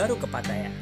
baru 0.00 0.16
ke 0.16 0.24
Pattaya. 0.24 0.72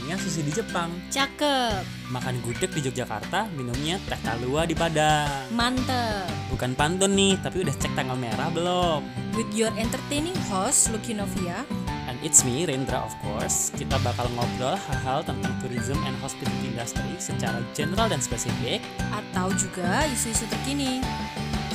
Namanya 0.00 0.16
sushi 0.16 0.40
di 0.48 0.52
Jepang. 0.52 0.88
Cakep, 1.12 1.84
Makan 2.08 2.40
gudeg 2.40 2.72
di 2.72 2.80
Yogyakarta, 2.80 3.52
minumnya 3.52 4.00
teh 4.08 4.16
talua 4.24 4.64
di 4.64 4.72
Padang. 4.72 5.44
mantep. 5.52 6.24
Bukan 6.48 6.72
pantun 6.72 7.12
nih, 7.12 7.36
tapi 7.44 7.60
udah 7.68 7.74
cek 7.76 7.92
tanggal 7.92 8.16
merah 8.16 8.48
belum? 8.48 9.04
With 9.36 9.52
your 9.52 9.68
entertaining 9.76 10.36
host, 10.48 10.88
Lucky 10.88 11.12
Novia. 11.12 11.68
And 12.08 12.16
it's 12.24 12.48
me, 12.48 12.64
Rendra 12.64 13.04
of 13.04 13.12
course. 13.20 13.68
Kita 13.76 14.00
bakal 14.00 14.24
ngobrol 14.32 14.76
hal-hal 14.76 15.20
tentang 15.20 15.52
tourism 15.60 16.00
and 16.08 16.16
hospitality 16.24 16.72
industry 16.72 17.12
secara 17.20 17.60
general 17.76 18.08
dan 18.08 18.24
spesifik. 18.24 18.80
Atau 19.12 19.52
juga 19.52 20.08
isu-isu 20.08 20.48
terkini. 20.48 21.04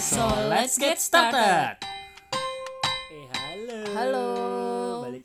So, 0.01 0.25
let's 0.49 0.77
get 0.77 0.97
started. 0.97 1.77
Eh, 3.13 3.25
halo. 3.33 3.77
Halo. 3.97 4.36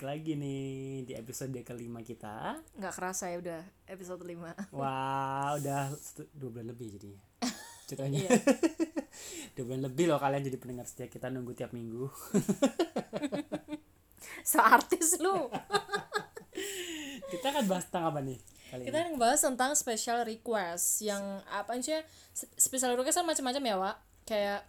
Balik 0.03 0.19
lagi 0.19 0.33
nih 0.35 0.67
di 1.07 1.15
episode 1.15 1.55
kelima 1.63 2.03
kita. 2.03 2.59
Nggak 2.75 2.91
kerasa 2.91 3.31
ya 3.31 3.39
udah 3.39 3.63
episode 3.87 4.27
5. 4.27 4.75
Wah, 4.75 5.55
udah 5.55 5.95
satu- 5.95 6.27
dua 6.35 6.51
bulan 6.51 6.75
lebih 6.75 6.99
jadinya. 6.99 7.23
Ceritanya. 7.87 8.19
Iya. 8.27 8.31
dua 9.55 9.63
bulan 9.63 9.87
lebih 9.87 10.11
loh 10.11 10.19
kalian 10.19 10.43
jadi 10.43 10.59
pendengar 10.59 10.91
setia 10.91 11.07
kita 11.07 11.31
nunggu 11.31 11.55
tiap 11.55 11.71
minggu. 11.71 12.11
Seartis 14.43 15.23
lu. 15.23 15.47
kita 17.31 17.55
akan 17.55 17.65
bahas 17.71 17.87
tentang 17.87 18.11
apa 18.11 18.27
nih 18.27 18.43
kali 18.75 18.83
Kita 18.91 18.99
ini? 18.99 19.07
ngebahas 19.15 19.39
tentang 19.39 19.71
special 19.79 20.27
request 20.27 21.07
yang 21.07 21.23
apa 21.47 21.79
sih? 21.79 22.03
Spe- 22.35 22.51
Special 22.59 22.99
request 22.99 23.23
kan 23.23 23.27
macam-macam 23.31 23.63
ya, 23.63 23.77
Wak. 23.79 23.97
Kayak 24.27 24.67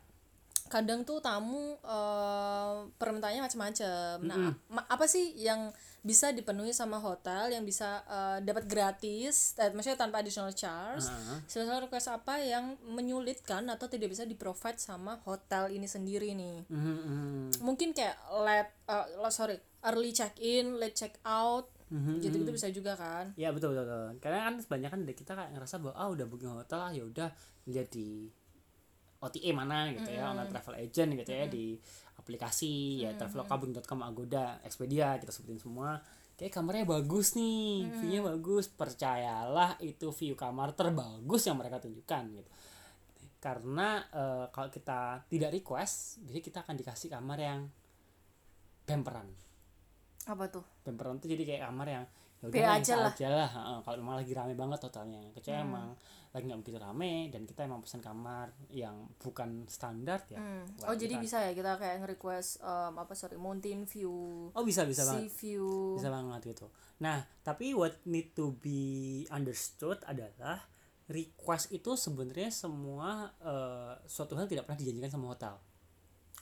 kadang 0.73 1.05
tuh 1.05 1.21
tamu 1.21 1.77
eh, 1.77 2.73
permintaannya 2.97 3.45
macam-macam. 3.45 4.13
Nah, 4.25 4.49
ma- 4.73 4.87
apa 4.89 5.05
sih 5.05 5.37
yang 5.37 5.69
bisa 6.03 6.35
dipenuhi 6.35 6.75
sama 6.75 6.97
hotel 6.99 7.53
yang 7.53 7.61
bisa 7.63 8.01
eh, 8.09 8.37
dapat 8.41 8.65
gratis, 8.65 9.53
eh, 9.55 9.69
maksudnya 9.69 10.01
tanpa 10.01 10.19
additional 10.19 10.49
charge? 10.51 11.05
Heeh. 11.05 11.37
Special 11.45 11.85
request 11.85 12.09
apa 12.09 12.41
yang 12.41 12.73
menyulitkan 12.83 13.69
atau 13.69 13.85
tidak 13.85 14.09
bisa 14.09 14.25
di 14.25 14.33
provide 14.33 14.81
sama 14.81 15.21
hotel 15.23 15.69
ini 15.69 15.85
sendiri 15.85 16.33
nih? 16.33 16.65
Mhm, 16.67 16.95
mhm. 16.97 17.47
Mungkin 17.61 17.93
kayak 17.93 18.17
late, 18.33 18.73
eh, 18.89 19.05
lo- 19.21 19.29
sorry, 19.29 19.55
early 19.85 20.09
check 20.09 20.33
in, 20.41 20.81
late 20.81 20.97
check 20.97 21.13
out, 21.23 21.69
Mhm, 21.87 22.25
gitu 22.25 22.35
gitu 22.41 22.51
bisa 22.51 22.67
juga 22.73 22.97
kan? 22.97 23.29
Ya 23.37 23.53
betul 23.53 23.77
betul. 23.77 23.85
betul. 23.85 24.17
Karena 24.17 24.49
kan 24.49 24.55
sebanyak 24.57 24.89
kan 24.89 25.01
kita 25.05 25.31
kayak 25.37 25.51
ngerasa 25.53 25.77
bahwa 25.77 25.93
ah 25.93 26.09
udah 26.09 26.25
booking 26.25 26.49
hotel 26.49 26.79
ah 26.81 26.89
ya 26.89 27.05
udah 27.05 27.29
lihat 27.69 27.87
di 27.93 28.33
OTA 29.23 29.49
mana 29.55 29.87
gitu 29.95 30.09
ya, 30.11 30.29
online 30.35 30.51
travel 30.51 30.75
agent 30.83 31.09
gitu 31.15 31.31
ya 31.31 31.45
di 31.47 31.79
aplikasi 32.19 33.03
ya 33.07 33.11
traveloka.com, 33.15 33.99
Agoda, 34.03 34.59
Expedia 34.63 35.15
kita 35.19 35.31
sebutin 35.31 35.59
semua. 35.59 35.99
Kayak 36.33 36.59
kamarnya 36.59 36.85
bagus 36.89 37.37
nih, 37.37 37.87
view-nya 38.03 38.21
bagus. 38.25 38.65
Percayalah 38.67 39.77
itu 39.79 40.09
view 40.11 40.33
kamar 40.33 40.73
terbagus 40.73 41.45
yang 41.45 41.55
mereka 41.55 41.79
tunjukkan 41.79 42.23
gitu. 42.35 42.51
Karena 43.39 44.01
eh, 44.11 44.45
kalau 44.51 44.69
kita 44.71 45.27
tidak 45.27 45.51
request, 45.51 46.23
jadi 46.23 46.39
kita 46.39 46.57
akan 46.63 46.75
dikasih 46.79 47.11
kamar 47.11 47.39
yang 47.39 47.61
pamperan 48.83 49.27
Apa 50.27 50.47
tuh? 50.51 50.63
pemperan 50.83 51.19
tuh 51.19 51.31
jadi 51.31 51.43
kayak 51.43 51.63
kamar 51.71 51.87
yang 51.87 52.05
ya 52.43 52.49
udah 52.49 52.75
aja 52.75 52.93
lah. 52.99 53.13
aja 53.13 53.27
lah. 53.29 53.49
Heeh, 53.49 53.77
kalau 53.81 53.97
memang 53.97 54.15
lagi 54.19 54.31
rame 54.31 54.53
banget 54.53 54.79
hotelnya 54.81 55.21
kecuali 55.31 55.57
emang 55.57 55.87
lagi 56.29 56.49
nggak 56.49 56.59
begitu 56.59 56.77
rame 56.77 57.29
dan 57.29 57.45
kita 57.45 57.61
emang 57.63 57.79
pesan 57.79 58.01
kamar 58.01 58.49
yang 58.67 59.05
bukan 59.15 59.69
standar 59.69 60.17
ya 60.27 60.41
Hmm. 60.41 60.65
Oh 60.83 60.91
jadi 60.91 61.15
kita- 61.15 61.21
bisa 61.21 61.37
ya 61.39 61.53
kita 61.53 61.77
kayak 61.77 62.01
nge-request 62.01 62.57
um, 62.59 62.97
apa 62.97 63.13
sorry 63.13 63.37
mountain 63.37 63.85
view, 63.85 64.11
oh 64.49 64.63
bisa 64.65 64.81
bisa 64.83 65.05
sea 65.05 65.13
banget. 65.21 65.29
View. 65.31 65.93
bisa 65.93 66.09
banget 66.09 66.41
gitu. 66.49 66.67
Nah 66.99 67.21
tapi 67.39 67.71
what 67.71 68.01
need 68.03 68.33
to 68.33 68.49
be 68.57 68.81
understood 69.29 70.01
adalah 70.03 70.65
request 71.05 71.69
itu 71.69 71.93
sebenarnya 71.93 72.49
semua 72.49 73.29
eh, 73.37 73.93
suatu 74.03 74.33
hal 74.33 74.49
tidak 74.49 74.65
pernah 74.65 74.81
dijanjikan 74.81 75.13
sama 75.13 75.31
hotel. 75.31 75.53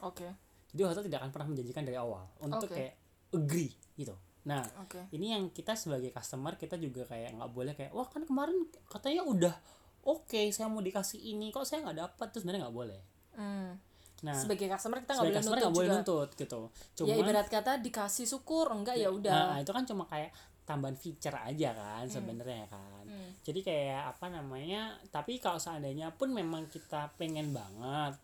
Oke, 0.02 0.28
jadi 0.72 0.88
hotel 0.88 1.04
tidak 1.04 1.20
akan 1.20 1.30
pernah 1.30 1.48
menjanjikan 1.52 1.84
dari 1.84 2.00
awal 2.00 2.32
untuk 2.40 2.66
Oke. 2.66 2.80
kayak 2.80 2.94
agree 3.36 3.70
gitu 3.94 4.16
nah 4.44 4.66
oke. 4.80 5.12
ini 5.12 5.32
yang 5.32 5.50
kita 5.50 5.74
sebagai 5.74 6.10
customer 6.10 6.56
kita 6.56 6.74
juga 6.76 7.06
kayak 7.06 7.36
nggak 7.36 7.52
boleh 7.52 7.74
kayak 7.74 7.92
wah 7.92 8.06
kan 8.06 8.24
kemarin 8.24 8.58
katanya 8.86 9.22
udah 9.24 9.56
oke 10.04 10.50
saya 10.50 10.66
mau 10.66 10.80
dikasih 10.80 11.22
ini 11.28 11.50
kok 11.50 11.62
saya 11.62 11.84
nggak 11.84 12.00
dapat 12.00 12.28
terus 12.28 12.42
sebenarnya 12.42 12.66
nggak 12.66 12.78
boleh 12.78 13.02
Hmm. 13.32 13.80
nah 14.22 14.36
Sebagai 14.36 14.68
customer 14.68 15.00
kita 15.00 15.14
nggak 15.14 15.24
boleh 15.24 15.40
nuntut 15.40 15.56
nggak 15.56 15.72
boleh 15.72 15.88
juga. 15.88 15.98
nuntut 15.98 16.30
gitu 16.36 16.62
Ya 16.68 16.76
cuma 17.08 17.14
ibarat 17.18 17.48
kata 17.48 17.72
dikasih 17.80 18.26
syukur 18.26 18.68
enggak 18.68 18.96
ya 18.96 19.08
nah 19.08 19.16
udah. 19.16 19.42
itu 19.58 19.72
kan 19.72 19.84
cuma 19.84 20.04
kayak 20.04 20.30
tambahan 20.62 20.94
feature 20.94 21.34
aja 21.34 21.70
kan 21.72 22.06
sebenarnya 22.08 22.66
kan 22.68 23.04
Hmm. 23.04 23.32
jadi 23.42 23.60
kayak 23.62 24.04
apa 24.10 24.26
namanya 24.28 24.82
tapi 25.08 25.38
kalau 25.38 25.58
seandainya 25.58 26.12
pun 26.12 26.32
memang 26.32 26.66
kita 26.66 27.12
pengen 27.16 27.52
banget 27.52 28.16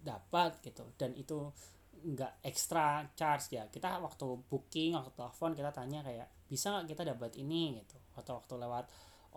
dapat 0.00 0.58
gitu 0.60 0.86
dan 0.94 1.10
itu 1.12 1.50
nggak 2.02 2.44
ekstra 2.44 3.06
charge 3.14 3.58
ya. 3.58 3.64
Kita 3.68 3.98
waktu 3.98 4.26
booking 4.46 4.94
waktu 4.94 5.12
telepon 5.14 5.50
kita 5.54 5.70
tanya 5.70 6.00
kayak 6.02 6.26
bisa 6.46 6.72
nggak 6.74 6.94
kita 6.94 7.02
dapat 7.14 7.34
ini? 7.38 7.78
Gitu. 7.82 7.96
Atau 8.18 8.38
waktu 8.42 8.54
lewat 8.58 8.84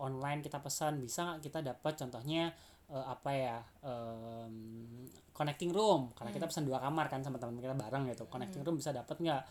online 0.00 0.40
kita 0.40 0.58
pesan 0.58 0.98
bisa 0.98 1.26
nggak 1.26 1.40
kita 1.44 1.58
dapat 1.60 1.92
contohnya 1.98 2.50
eh, 2.90 3.04
apa 3.06 3.30
ya 3.34 3.56
em, 3.84 4.54
connecting 5.34 5.70
room? 5.74 6.14
Karena 6.14 6.30
kita 6.30 6.46
pesan 6.48 6.64
dua 6.66 6.78
kamar 6.82 7.06
kan 7.10 7.20
sama 7.22 7.36
teman 7.42 7.58
kita 7.58 7.76
bareng 7.76 8.08
gitu. 8.10 8.24
Connecting 8.26 8.62
room 8.62 8.76
bisa 8.78 8.90
dapat 8.90 9.16
nggak? 9.18 9.42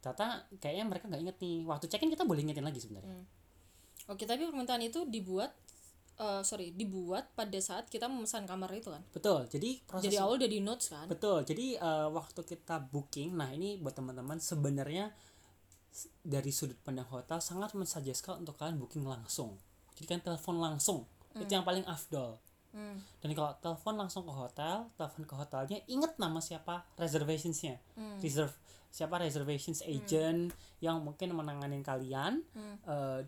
Ternyata 0.00 0.26
kayaknya 0.56 0.84
mereka 0.88 1.04
nggak 1.10 1.22
inget 1.22 1.36
nih. 1.42 1.56
Waktu 1.68 1.86
check 1.90 2.02
in 2.02 2.10
kita 2.12 2.24
boleh 2.24 2.40
ingetin 2.40 2.64
lagi 2.64 2.80
sebenarnya. 2.80 3.20
Oke 4.10 4.26
tapi 4.26 4.42
permintaan 4.48 4.82
itu 4.82 5.06
dibuat 5.06 5.54
eh, 6.18 6.42
sorry 6.42 6.72
dibuat 6.74 7.30
pada 7.36 7.58
saat 7.62 7.86
kita 7.86 8.10
memesan 8.10 8.48
kamar 8.48 8.72
itu 8.74 8.90
kan. 8.90 9.02
betul 9.14 9.46
jadi 9.46 9.70
proses 9.86 10.10
Jadi 10.10 10.16
awal 10.18 10.34
udah 10.40 10.50
di 10.50 10.60
notes 10.62 10.86
kan. 10.90 11.06
Betul. 11.06 11.44
Jadi 11.44 11.66
eh, 11.76 12.08
waktu 12.10 12.40
kita 12.42 12.76
booking, 12.90 13.36
nah 13.36 13.50
ini 13.52 13.78
buat 13.78 13.94
teman-teman 13.94 14.38
sebenarnya 14.42 15.12
dari 16.22 16.54
sudut 16.54 16.78
pandang 16.80 17.08
hotel 17.10 17.42
sangat 17.42 17.74
mensuggeskan 17.74 18.42
untuk 18.46 18.54
kalian 18.54 18.78
booking 18.78 19.02
langsung. 19.02 19.58
Jadi 19.98 20.06
kan 20.06 20.20
telepon 20.22 20.62
langsung. 20.62 21.04
Itu 21.34 21.50
yang 21.50 21.66
paling 21.66 21.86
afdol. 21.86 22.38
Hmm. 22.70 23.02
Dan 23.18 23.34
kalau 23.34 23.50
telepon 23.58 23.98
langsung 23.98 24.22
ke 24.22 24.30
hotel, 24.30 24.86
telepon 24.94 25.26
ke 25.26 25.34
hotelnya, 25.34 25.78
ingat 25.90 26.14
nama 26.22 26.38
siapa 26.38 26.86
reservationsnya, 26.94 27.82
reserve 28.22 28.54
siapa 28.90 29.22
reservations 29.22 29.86
agent 29.86 30.50
yang 30.82 30.98
mungkin 30.98 31.30
menanganin 31.30 31.82
kalian 31.82 32.42
eh, 32.86 33.22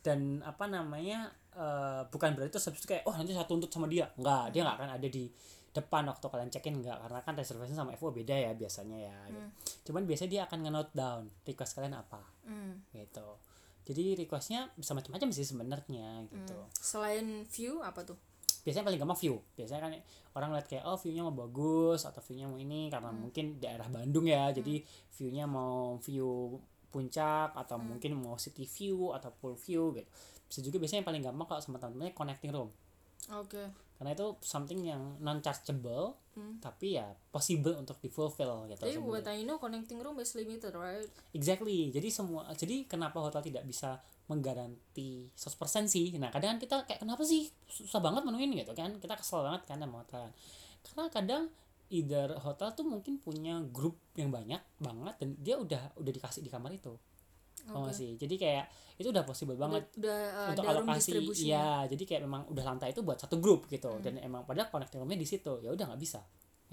dan 0.00 0.40
apa 0.42 0.64
namanya 0.66 1.28
eh, 1.52 2.02
bukan 2.06 2.34
berarti 2.34 2.54
terus 2.54 2.66
habis 2.66 2.80
itu 2.80 2.88
kayak 2.88 3.04
oh 3.04 3.14
nanti 3.14 3.32
saya 3.32 3.44
tuntut 3.44 3.68
sama 3.68 3.86
dia, 3.86 4.06
enggak 4.14 4.50
dia 4.50 4.62
nggak 4.62 4.76
akan 4.78 4.90
ada 4.96 5.08
di 5.08 5.26
depan 5.68 6.02
waktu 6.06 6.26
kalian 6.26 6.48
check 6.48 6.66
in 6.66 6.80
enggak 6.80 6.96
karena 6.98 7.20
kan 7.20 7.34
reservation 7.34 7.76
sama 7.76 7.92
FO 7.94 8.10
beda 8.10 8.34
ya 8.34 8.50
biasanya 8.52 8.98
ya. 8.98 9.16
gitu. 9.28 9.42
Cuman 9.90 10.04
biasanya 10.04 10.30
dia 10.30 10.42
akan 10.46 10.58
nge-note 10.64 10.92
down 10.92 11.22
request 11.44 11.72
kalian 11.74 11.94
apa 11.94 12.22
Hmm. 12.48 12.82
gitu. 12.90 13.28
Jadi 13.84 14.16
requestnya 14.16 14.68
bisa 14.74 14.92
macam-macam 14.92 15.28
sih 15.32 15.44
sebenarnya 15.44 16.28
gitu 16.28 16.56
Selain 16.74 17.44
view 17.46 17.80
apa 17.80 18.04
tuh? 18.04 18.16
biasanya 18.58 18.84
paling 18.84 19.00
gampang 19.00 19.16
view 19.16 19.40
biasanya 19.56 19.80
kan 19.80 19.92
orang 20.36 20.50
lihat 20.52 20.66
kayak 20.68 20.84
oh 20.84 20.98
viewnya 21.00 21.24
mau 21.24 21.32
bagus 21.32 22.04
atau 22.04 22.20
viewnya 22.20 22.52
mau 22.52 22.60
ini 22.60 22.92
karena 22.92 23.08
mungkin 23.08 23.56
daerah 23.56 23.88
Bandung 23.88 24.28
ya 24.28 24.52
jadi 24.52 24.84
viewnya 25.08 25.48
mau 25.48 25.96
view 26.04 26.52
puncak 26.88 27.52
atau 27.54 27.76
mungkin 27.76 28.18
mau 28.18 28.36
city 28.40 28.64
view 28.64 29.12
atau 29.12 29.32
pool 29.32 29.54
view 29.56 29.92
gitu 29.96 30.08
bisa 30.48 30.60
juga 30.64 30.76
biasanya 30.80 31.04
yang 31.04 31.08
paling 31.08 31.22
gampang 31.24 31.46
kalau 31.46 31.60
sama 31.60 31.76
teman-temannya 31.76 32.14
connecting 32.16 32.50
room 32.50 32.72
Oke. 33.28 33.60
karena 34.00 34.10
itu 34.16 34.26
something 34.40 34.80
yang 34.82 35.20
non 35.20 35.44
chargeable 35.44 36.16
tapi 36.58 36.98
ya 36.98 37.06
possible 37.34 37.74
untuk 37.74 37.98
di 37.98 38.10
fulfill 38.10 38.66
gitu 38.70 38.82
sebenarnya. 38.82 39.02
buat 39.02 39.26
I 39.26 39.42
know 39.42 39.58
connecting 39.58 39.98
room 39.98 40.18
is 40.22 40.34
limited 40.38 40.74
right? 40.74 41.06
Exactly. 41.34 41.90
Jadi 41.90 42.08
semua 42.10 42.46
jadi 42.54 42.86
kenapa 42.86 43.18
hotel 43.18 43.42
tidak 43.42 43.66
bisa 43.66 43.98
menggaranti 44.28 45.32
100% 45.32 45.88
sih. 45.88 46.12
Nah, 46.20 46.28
kadang 46.28 46.56
kan 46.56 46.58
kita 46.60 46.76
kayak 46.84 47.00
kenapa 47.00 47.24
sih 47.24 47.48
susah 47.66 47.98
banget 47.98 48.22
menuin 48.28 48.52
gitu 48.54 48.72
kan. 48.76 48.92
Kita 49.00 49.14
kesel 49.16 49.40
banget 49.42 49.62
kan 49.66 49.78
sama 49.80 50.04
hotel. 50.04 50.24
Karena 50.84 51.04
kadang 51.10 51.42
either 51.88 52.36
hotel 52.40 52.72
tuh 52.76 52.84
mungkin 52.84 53.20
punya 53.20 53.60
grup 53.72 53.96
yang 54.14 54.28
banyak 54.28 54.60
banget 54.78 55.14
dan 55.20 55.28
dia 55.40 55.56
udah 55.56 55.96
udah 55.96 56.12
dikasih 56.12 56.44
di 56.44 56.50
kamar 56.52 56.72
itu. 56.72 56.92
Oh 57.74 57.88
Oke. 57.88 57.96
sih. 57.96 58.14
Jadi 58.16 58.38
kayak 58.38 58.66
itu 58.98 59.08
udah 59.14 59.22
possible 59.22 59.54
banget 59.54 59.86
Udah, 59.94 60.10
udah 60.10 60.18
uh, 60.34 60.50
untuk 60.50 60.64
alokasi 60.66 61.10
iya 61.46 61.86
jadi 61.86 62.02
kayak 62.02 62.22
memang 62.26 62.50
udah 62.50 62.64
lantai 62.66 62.90
itu 62.90 63.06
buat 63.06 63.14
satu 63.14 63.38
grup 63.38 63.70
gitu 63.70 63.94
dan 64.02 64.18
emang 64.18 64.42
padahal 64.42 64.74
connecting 64.74 64.98
roomnya 64.98 65.22
di 65.22 65.28
situ 65.28 65.62
ya 65.62 65.70
udah 65.70 65.94
nggak 65.94 66.02
bisa 66.02 66.18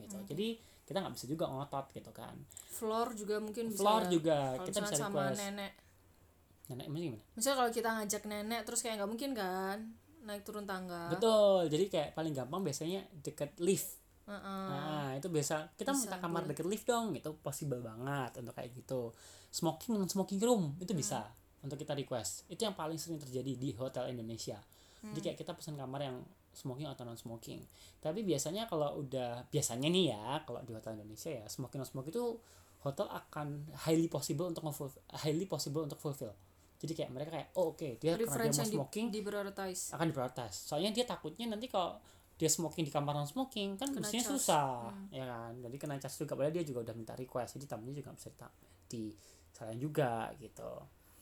gitu 0.01 0.17
jadi 0.33 0.57
kita 0.89 1.05
nggak 1.05 1.13
bisa 1.13 1.25
juga 1.29 1.45
ngotot 1.45 1.85
gitu 1.93 2.09
kan 2.09 2.33
Floor 2.73 3.13
juga 3.13 3.37
mungkin 3.37 3.69
bisa. 3.69 3.77
floor 3.77 4.09
juga 4.09 4.57
kalau 4.57 4.65
kita 4.65 4.79
bisa 4.81 4.85
misalnya 4.89 5.05
sama 5.05 5.21
request 5.21 5.41
nenek. 5.45 5.71
nenek 6.65 6.85
emang 6.89 7.01
gimana 7.05 7.23
Misalnya 7.37 7.57
kalau 7.61 7.71
kita 7.71 7.89
ngajak 7.93 8.23
nenek 8.25 8.61
terus 8.65 8.79
kayak 8.81 8.95
nggak 8.97 9.11
mungkin 9.13 9.31
kan 9.37 9.77
naik 10.25 10.41
turun 10.41 10.65
tangga. 10.65 11.13
Betul, 11.13 11.69
jadi 11.69 11.85
kayak 11.85 12.09
paling 12.17 12.33
gampang 12.33 12.65
biasanya 12.65 13.05
deket 13.21 13.53
lift. 13.61 14.01
Heeh. 14.25 14.67
Nah, 14.73 15.09
itu 15.13 15.27
biasa. 15.29 15.77
Kita 15.77 15.93
Bisa, 15.93 16.01
minta 16.09 16.17
kamar 16.17 16.43
deket 16.49 16.65
lift 16.65 16.89
dong, 16.89 17.13
itu 17.13 17.29
possible 17.45 17.81
banget 17.81 18.41
untuk 18.41 18.57
kayak 18.57 18.73
gitu. 18.73 19.13
Smoking 19.53 19.97
dengan 19.97 20.09
smoking 20.09 20.39
room 20.41 20.73
itu 20.81 20.91
bisa. 20.93 21.29
untuk 21.65 21.81
kita 21.81 21.97
request. 21.97 22.45
Itu 22.45 22.61
yang 22.69 22.77
paling 22.77 23.01
sering 23.01 23.17
terjadi 23.17 23.57
di 23.57 23.73
hotel 23.73 24.13
Indonesia. 24.13 24.61
Jadi 25.01 25.19
kayak 25.21 25.37
kita 25.37 25.57
pesan 25.57 25.77
kamar 25.77 26.01
yang 26.01 26.17
smoking 26.55 26.87
atau 26.87 27.03
non 27.03 27.19
smoking. 27.19 27.61
Tapi 27.99 28.21
biasanya 28.21 28.65
kalau 28.65 29.01
udah 29.03 29.45
biasanya 29.51 29.91
nih 29.91 30.15
ya 30.15 30.41
kalau 30.47 30.63
di 30.63 30.73
hotel 30.73 30.97
Indonesia 30.97 31.29
ya 31.29 31.45
smoking 31.45 31.83
non 31.83 31.89
smoking 31.89 32.13
itu 32.15 32.25
hotel 32.81 33.09
akan 33.09 33.65
highly 33.85 34.07
possible 34.07 34.47
untuk 34.49 34.63
highly 35.25 35.45
possible 35.45 35.83
untuk 35.83 35.99
fulfill. 35.99 36.33
Jadi 36.79 36.91
kayak 36.93 37.11
mereka 37.11 37.29
kayak 37.33 37.49
oh 37.57 37.73
oke 37.73 37.97
dia 37.97 38.13
karena 38.13 38.51
dia 38.51 38.61
mau 38.61 38.65
di, 38.67 38.75
smoking 38.77 39.05
di 39.09 39.19
prioritize 39.23 39.95
akan 39.95 40.05
diprioritas 40.11 40.53
soalnya 40.69 40.91
dia 40.91 41.05
takutnya 41.07 41.47
nanti 41.47 41.71
kalau 41.71 41.97
dia 42.35 42.51
smoking 42.51 42.83
di 42.83 42.91
kamar 42.91 43.15
non 43.15 43.27
smoking 43.27 43.79
kan 43.79 43.87
Kena 43.87 44.03
mestinya 44.03 44.23
cas. 44.27 44.31
susah 44.35 44.91
ya 45.07 45.23
kan? 45.23 45.53
Jadi 45.63 45.75
kena 45.79 45.95
cas 45.99 46.13
juga 46.19 46.35
padahal 46.35 46.51
dia 46.51 46.67
juga 46.67 46.91
udah 46.91 46.95
minta 46.95 47.15
request 47.15 47.55
jadi 47.55 47.65
tamunya 47.71 47.95
juga 48.03 48.11
bisa 48.11 48.29
di 48.91 49.15
salahin 49.55 49.79
juga 49.79 50.29
gitu. 50.39 50.71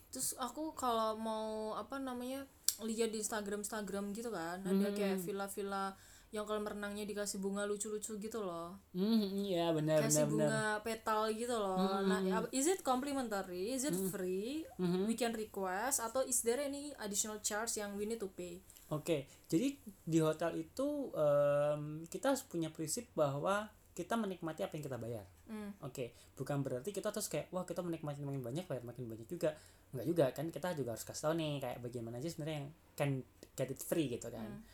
Terus 0.10 0.34
aku 0.42 0.74
kalau 0.74 1.14
mau 1.18 1.78
apa 1.78 2.02
namanya 2.02 2.46
lihat 2.82 3.14
di 3.14 3.22
Instagram 3.22 3.62
Instagram 3.62 4.10
gitu 4.18 4.34
kan 4.34 4.66
ada 4.66 4.90
kayak 4.90 5.22
villa-villa 5.22 5.94
yang 6.34 6.44
kalau 6.44 6.60
merenangnya 6.60 7.06
dikasih 7.06 7.38
bunga 7.38 7.62
lucu-lucu 7.64 8.18
gitu 8.18 8.40
loh. 8.42 8.74
Hmm 8.90 9.22
iya 9.40 9.70
benar 9.70 10.02
kasih 10.02 10.26
benar 10.26 10.28
benar. 10.28 10.50
bunga 10.50 10.64
petal 10.82 11.22
gitu 11.30 11.54
loh. 11.54 12.02
Nah 12.02 12.20
ya- 12.20 12.50
is 12.50 12.66
it 12.66 12.82
complimentary? 12.82 13.70
Is 13.70 13.86
it 13.86 13.94
free? 14.10 14.66
We 15.06 15.14
can 15.14 15.32
request? 15.32 16.02
Atau 16.02 16.26
is 16.26 16.42
there 16.42 16.58
any 16.58 16.90
additional 16.98 17.38
charge 17.40 17.78
yang 17.78 17.94
we 17.94 18.04
need 18.04 18.18
to 18.18 18.28
pay? 18.28 18.66
Oke, 18.90 19.26
jadi 19.46 19.78
di 20.04 20.20
hotel 20.20 20.60
itu 20.60 21.14
em, 21.14 21.82
kita 22.04 22.30
harus 22.30 22.44
punya 22.44 22.68
prinsip 22.68 23.10
bahwa 23.14 23.66
kita 23.92 24.14
menikmati 24.14 24.62
apa 24.62 24.74
yang 24.74 24.84
kita 24.84 24.98
bayar. 24.98 25.26
Hmm. 25.46 25.70
Oke, 25.80 26.12
bukan 26.34 26.62
berarti 26.62 26.90
kita 26.90 27.10
terus 27.10 27.30
kayak 27.30 27.50
wah 27.50 27.62
kita 27.62 27.80
menikmati 27.80 28.22
makin 28.22 28.42
banyak 28.42 28.66
bayar 28.66 28.82
makin 28.82 29.06
banyak 29.06 29.26
juga. 29.26 29.54
Enggak 29.94 30.06
juga 30.08 30.26
kan 30.32 30.46
kita 30.50 30.74
juga 30.74 30.98
harus 30.98 31.06
kasih 31.06 31.22
tahu 31.24 31.34
nih 31.38 31.62
kayak 31.62 31.78
bagaimana 31.80 32.18
aja 32.18 32.26
sebenarnya 32.26 32.58
yang 32.58 32.68
can 32.94 33.10
get 33.54 33.70
it 33.70 33.78
free 33.80 34.10
gitu 34.10 34.30
kan. 34.30 34.66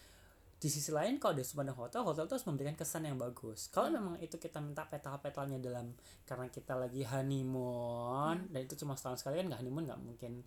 Di 0.59 0.67
sisi 0.67 0.91
lain 0.91 1.15
kalau 1.23 1.39
di 1.39 1.43
sepanjang 1.47 1.79
hotel, 1.79 2.03
hotel 2.03 2.27
itu 2.27 2.35
harus 2.35 2.43
memberikan 2.43 2.75
kesan 2.75 3.07
yang 3.07 3.15
bagus. 3.15 3.71
Kalau 3.71 3.87
memang 3.95 4.19
itu 4.19 4.35
kita 4.35 4.59
minta 4.59 4.83
petal-petalnya 4.83 5.55
dalam 5.55 5.95
karena 6.27 6.51
kita 6.51 6.75
lagi 6.75 7.07
honeymoon 7.07 8.51
dan 8.51 8.59
itu 8.67 8.75
cuma 8.75 8.99
setahun 8.99 9.23
sekali 9.23 9.39
kan 9.39 9.55
nggak 9.55 9.59
honeymoon 9.63 9.87
nggak 9.87 10.01
mungkin 10.03 10.43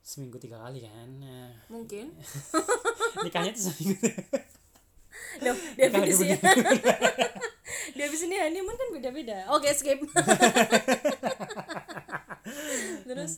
seminggu 0.00 0.40
tiga 0.40 0.64
kali 0.64 0.88
kan. 0.88 1.08
Nah, 1.20 1.52
mungkin. 1.68 2.16
Nikahnya 3.28 3.52
tuh 3.52 3.68
seminggu. 3.68 4.08
Loh, 5.44 5.56
dia 5.76 5.92
habis 5.92 6.16
di 6.16 6.32
ya. 6.32 6.38
Dia 7.96 8.04
habis 8.08 8.24
ini 8.24 8.36
honeymoon 8.40 8.76
kan 8.76 8.88
beda-beda. 8.88 9.52
Oke 9.52 9.68
skip. 9.76 10.00
Terus? 13.04 13.32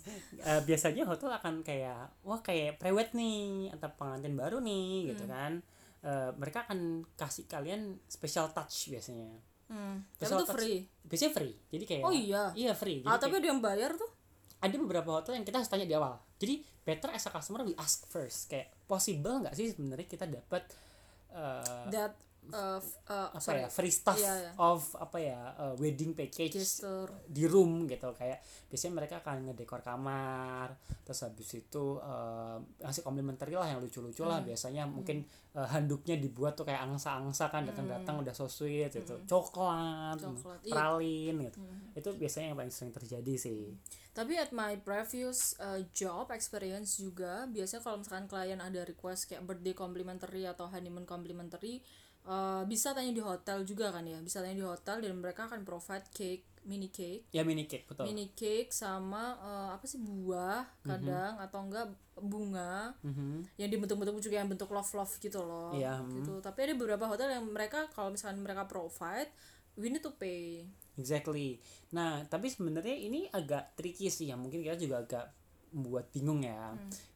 Eh, 0.46 0.60
biasanya 0.62 1.02
hotel 1.10 1.30
akan 1.34 1.66
kayak 1.66 2.22
wah 2.22 2.38
kayak 2.38 2.78
prewed 2.78 3.10
nih 3.18 3.74
atau 3.74 3.90
pengantin 3.98 4.38
baru 4.38 4.62
nih 4.62 5.10
gitu 5.14 5.26
kan 5.26 5.58
Eh, 5.98 6.30
mereka 6.38 6.62
akan 6.62 7.02
kasih 7.18 7.50
kalian 7.50 7.98
special 8.06 8.54
touch 8.54 8.86
biasanya 8.86 9.34
hmm. 9.66 10.14
tapi 10.14 10.22
Special 10.22 10.38
itu 10.38 10.46
touch. 10.46 10.54
free 10.54 10.78
biasanya 11.02 11.32
free 11.34 11.54
jadi 11.68 11.84
kayak 11.84 12.02
Oh 12.06 12.14
iya? 12.14 12.54
iya 12.54 12.70
free 12.70 13.02
jadi 13.02 13.10
ah 13.10 13.18
tapi 13.18 13.34
kayak- 13.34 13.42
ada 13.42 13.48
yang 13.50 13.58
bayar 13.58 13.90
tuh 13.98 14.10
ada 14.58 14.74
beberapa 14.78 15.10
hotel 15.10 15.34
yang 15.34 15.42
kita 15.42 15.58
harus 15.58 15.66
tanya 15.66 15.90
di 15.90 15.98
awal 15.98 16.14
jadi 16.38 16.62
better 16.86 17.10
as 17.10 17.26
a 17.26 17.34
customer 17.34 17.66
we 17.66 17.74
ask 17.74 18.06
first 18.06 18.46
kayak 18.46 18.70
possible 18.86 19.42
nggak 19.42 19.58
sih 19.58 19.74
sebenarnya 19.74 20.06
kita 20.06 20.30
dapat 20.30 20.62
eh, 21.34 21.84
that 21.90 22.14
uh, 22.52 22.80
uh, 23.08 23.28
apa 23.32 23.40
sorry 23.40 23.64
ya 23.64 23.68
free 23.68 23.92
stuff 23.92 24.18
Iya, 24.18 24.34
iya. 24.40 24.50
of 24.58 24.82
apa 24.98 25.18
ya 25.20 25.40
eh, 25.56 25.74
wedding 25.78 26.12
package 26.12 26.54
gesture 26.58 27.10
di 27.28 27.44
room 27.46 27.86
gitu. 27.86 28.10
Kayak 28.16 28.42
biasanya 28.68 28.92
mereka 28.98 29.14
akan 29.22 29.50
ngedekor 29.50 29.80
kamar 29.80 30.74
terus 31.04 31.24
habis 31.24 31.48
itu 31.56 31.84
eh, 32.02 32.56
ngasih 32.84 33.02
complimentary 33.06 33.54
lah 33.56 33.68
yang 33.70 33.80
lucu-lucu 33.80 34.26
lah 34.26 34.42
biasanya. 34.42 34.84
Mungkin 34.88 35.24
eh, 35.54 35.68
handuknya 35.68 36.18
dibuat 36.18 36.58
tuh 36.58 36.66
kayak 36.68 36.84
angsa-angsa 36.84 37.48
kan 37.48 37.64
datang-datang 37.64 38.20
udah 38.20 38.34
so 38.34 38.50
sweet 38.50 38.92
gitu. 38.92 39.16
Coklat, 39.24 40.18
Coklat, 40.18 40.60
iya. 40.66 40.72
pralin 40.74 41.34
gitu. 41.48 41.58
Itu 41.94 42.10
biasanya 42.18 42.52
yang 42.52 42.58
paling 42.58 42.74
sering 42.74 42.92
terjadi 42.92 43.34
sih. 43.38 43.72
Tapi 44.18 44.34
at 44.34 44.50
my 44.50 44.74
previous 44.82 45.54
uh, 45.62 45.78
job 45.94 46.34
experience 46.34 46.98
juga 46.98 47.46
biasanya 47.46 47.86
kalau 47.86 48.02
misalkan 48.02 48.26
klien 48.26 48.58
ada 48.58 48.82
request 48.82 49.30
kayak 49.30 49.46
birthday 49.46 49.78
complimentary 49.78 50.42
atau 50.42 50.66
honeymoon 50.66 51.06
complimentary 51.06 51.78
uh, 52.28 52.62
bisa 52.62 52.92
tanya 52.92 53.10
di 53.10 53.18
hotel 53.18 53.64
juga 53.64 53.88
kan 53.88 54.04
ya 54.04 54.20
bisa 54.20 54.38
tanya 54.38 54.54
di 54.54 54.62
hotel 54.62 55.00
dan 55.00 55.16
mereka 55.16 55.48
akan 55.48 55.64
provide 55.64 56.04
cake 56.12 56.44
mini 56.62 56.92
cake 56.92 57.24
ya 57.32 57.40
mini 57.42 57.64
cake 57.64 57.88
betul 57.88 58.04
mini 58.04 58.28
cake 58.30 58.68
sama 58.68 59.32
uh, 59.34 59.68
apa 59.72 59.84
sih 59.84 59.96
buah 59.96 60.68
kadang 60.84 61.40
atau 61.40 61.64
enggak 61.64 61.88
bunga 62.14 62.92
Mhm. 63.00 63.56
yang 63.56 63.70
dibentuk-bentuk 63.70 64.20
juga 64.20 64.36
yang 64.36 64.50
bentuk 64.50 64.68
love 64.68 64.92
love 64.92 65.14
gitu 65.16 65.40
loh 65.40 65.72
Iya, 65.72 66.04
gitu 66.12 66.36
tapi 66.38 66.68
ada 66.68 66.74
beberapa 66.74 67.08
hotel 67.08 67.32
yang 67.32 67.46
mereka 67.46 67.88
kalau 67.88 68.12
misalkan 68.12 68.38
mereka 68.38 68.66
provide 68.66 69.32
we 69.74 69.88
need 69.88 70.02
to 70.02 70.12
pay 70.12 70.68
Exactly. 70.98 71.62
Nah, 71.94 72.26
tapi 72.26 72.50
sebenarnya 72.50 72.90
ini 72.90 73.30
agak 73.30 73.78
tricky 73.78 74.10
sih 74.10 74.26
ya. 74.26 74.34
Mungkin 74.34 74.66
kita 74.66 74.74
juga 74.74 74.98
agak 74.98 75.30
membuat 75.70 76.10
bingung 76.10 76.42
ya. 76.42 76.74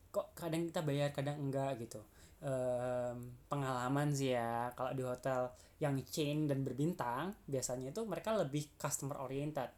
Kok 0.09 0.39
kadang 0.39 0.71
kita 0.71 0.87
bayar, 0.87 1.11
kadang 1.11 1.43
enggak 1.43 1.83
gitu. 1.83 1.99
Em, 2.43 3.39
pengalaman 3.47 4.11
sih 4.11 4.35
ya. 4.35 4.75
Kalau 4.75 4.91
di 4.99 5.07
hotel 5.07 5.47
yang 5.79 5.95
chain 6.11 6.51
dan 6.51 6.67
berbintang, 6.67 7.31
biasanya 7.47 7.95
itu 7.95 8.03
mereka 8.03 8.35
lebih 8.35 8.75
customer 8.75 9.23
oriented. 9.23 9.71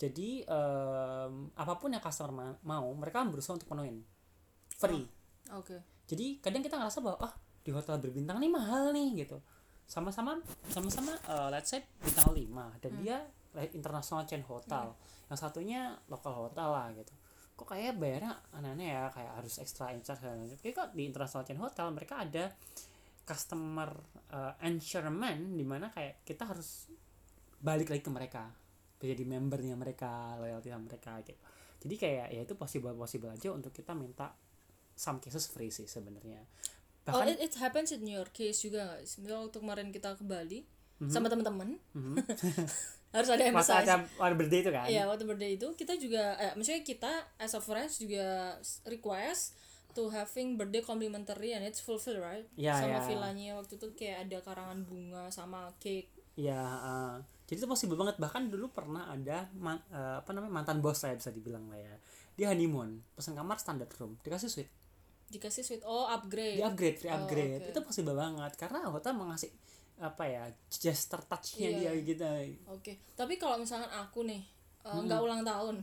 Jadi 0.00 0.40
em, 0.48 1.32
apa 1.52 1.74
pun 1.76 1.92
yang 1.92 2.00
customer 2.00 2.32
ma- 2.32 2.60
mau, 2.64 2.88
mereka 2.96 3.20
berusaha 3.28 3.56
untuk 3.56 3.68
penuhin. 3.68 4.00
Free. 4.76 5.04
oke 5.56 5.76
Jadi 6.08 6.40
kadang 6.44 6.60
kita 6.60 6.76
ngerasa 6.76 7.00
bahwa 7.00 7.18
ah 7.24 7.32
di 7.64 7.72
hotel 7.72 7.96
berbintang 8.00 8.40
nih 8.40 8.52
mahal 8.52 8.92
nih 8.96 9.24
gitu. 9.24 9.40
Sama-sama 9.84 10.40
sama-sama 10.72 11.12
eh, 11.16 11.48
let's 11.52 11.68
say 11.72 11.84
bintang 12.00 12.32
5 12.32 12.82
dan 12.82 12.92
dia 13.00 13.16
like, 13.56 13.72
international 13.76 14.24
chain 14.24 14.44
hotel. 14.44 14.92
Yang 15.28 15.38
satunya 15.42 15.96
local 16.08 16.48
hotel 16.48 16.68
lah 16.72 16.88
gitu. 16.96 17.12
Kok 17.56 17.66
kayak 17.72 17.96
bayarnya 17.96 18.36
aneh-aneh 18.52 18.88
ya 18.92 19.08
kayak 19.08 19.32
harus 19.40 19.56
extra 19.58 19.90
in 19.96 20.04
charge 20.04 20.22
dan. 20.22 20.44
Kayak 20.60 20.74
kok 20.76 20.88
di 20.92 21.08
international 21.08 21.44
chain 21.48 21.60
hotel 21.60 21.86
mereka 21.90 22.20
ada 22.20 22.52
customer 23.26 23.90
eh, 24.30 24.54
ensurement 24.68 25.56
di 25.56 25.64
mana 25.66 25.90
kayak 25.90 26.22
kita 26.22 26.46
harus 26.46 26.92
balik 27.56 27.88
lagi 27.90 28.04
ke 28.04 28.12
mereka 28.12 28.44
jadi 29.06 29.22
membernya 29.22 29.76
mereka 29.78 30.34
loyalty 30.40 30.72
sama 30.72 30.88
mereka 30.88 31.12
gitu. 31.22 31.40
Jadi 31.86 31.94
kayak 32.00 32.26
ya 32.32 32.40
itu 32.42 32.54
possible 32.56 32.96
possible 32.96 33.30
aja 33.30 33.52
untuk 33.52 33.70
kita 33.70 33.92
minta 33.92 34.32
some 34.96 35.20
cases 35.22 35.46
free 35.52 35.68
sih 35.68 35.84
sebenarnya. 35.86 36.40
Oh, 37.06 37.22
it, 37.22 37.38
it 37.38 37.54
happens 37.62 37.94
in 37.94 38.02
your 38.02 38.26
case 38.34 38.66
juga 38.66 38.82
nggak? 38.82 39.00
Sebenarnya 39.06 39.38
waktu 39.46 39.58
kemarin 39.62 39.88
kita 39.94 40.18
ke 40.18 40.24
Bali 40.26 40.66
sama 41.06 41.28
teman-teman, 41.30 41.76
harus 43.10 43.28
ada 43.28 43.42
waktu 43.42 43.52
emphasize. 43.52 43.86
ada 43.86 43.94
ada 44.18 44.34
birthday 44.34 44.60
itu 44.60 44.70
kan 44.70 44.86
Iya, 44.86 45.02
waktu 45.06 45.24
birthday 45.24 45.52
itu 45.54 45.68
kita 45.74 45.94
juga, 45.96 46.34
eh, 46.36 46.52
maksudnya 46.54 46.82
kita 46.82 47.12
as 47.36 47.52
a 47.52 47.60
friends 47.60 47.98
juga 47.98 48.56
request 48.84 49.54
to 49.92 50.08
having 50.08 50.54
birthday 50.54 50.80
complimentary 50.80 51.50
and 51.50 51.64
it's 51.64 51.80
fulfill 51.80 52.18
right? 52.18 52.44
Iya, 52.54 52.76
sama 52.76 52.98
iya. 52.98 53.00
villanya 53.02 53.50
waktu 53.56 53.76
itu 53.76 53.88
kayak 53.94 54.28
ada 54.28 54.38
karangan 54.42 54.84
bunga 54.84 55.30
sama 55.30 55.72
cake. 55.78 56.12
ya 56.36 56.60
eh, 56.60 57.14
jadi 57.48 57.64
itu 57.64 57.68
possible 57.70 57.96
banget 57.96 58.20
bahkan 58.20 58.44
dulu 58.46 58.68
pernah 58.68 59.08
ada 59.08 59.48
man- 59.56 59.80
eh, 59.88 60.20
apa 60.20 60.30
namanya 60.36 60.52
mantan 60.52 60.84
bos 60.84 61.00
saya 61.00 61.16
bisa 61.16 61.32
dibilang 61.32 61.64
lah 61.72 61.80
ya 61.80 61.96
dia 62.36 62.52
honeymoon 62.52 63.00
pesan 63.16 63.32
kamar 63.32 63.56
standard 63.56 63.88
room 63.96 64.20
dikasih 64.20 64.52
suite 64.52 64.68
Dikasih 65.26 65.60
sweet, 65.60 65.82
oh 65.82 66.06
upgrade. 66.06 66.56
di 66.56 66.62
upgrade 66.62 66.96
free 66.96 67.10
Oh, 67.10 67.18
upgrade 67.18 67.58
oke. 67.60 67.70
itu 67.70 67.80
possible 67.80 68.14
banget 68.14 68.52
karena 68.54 68.86
hotel 68.86 69.12
mau 69.12 69.26
ngasih 69.26 69.50
apa 69.96 70.22
ya 70.22 70.44
gesture 70.68 71.24
touchnya 71.24 71.68
Iya. 71.68 71.78
dia 71.88 72.04
gitu. 72.04 72.24
Oke, 72.68 73.00
tapi 73.12 73.34
kalau 73.34 73.56
misalkan 73.56 73.88
aku 73.88 74.22
nih 74.22 74.44
eh, 74.82 74.92
nggak 74.94 75.18
ulang 75.18 75.42
tahun, 75.42 75.82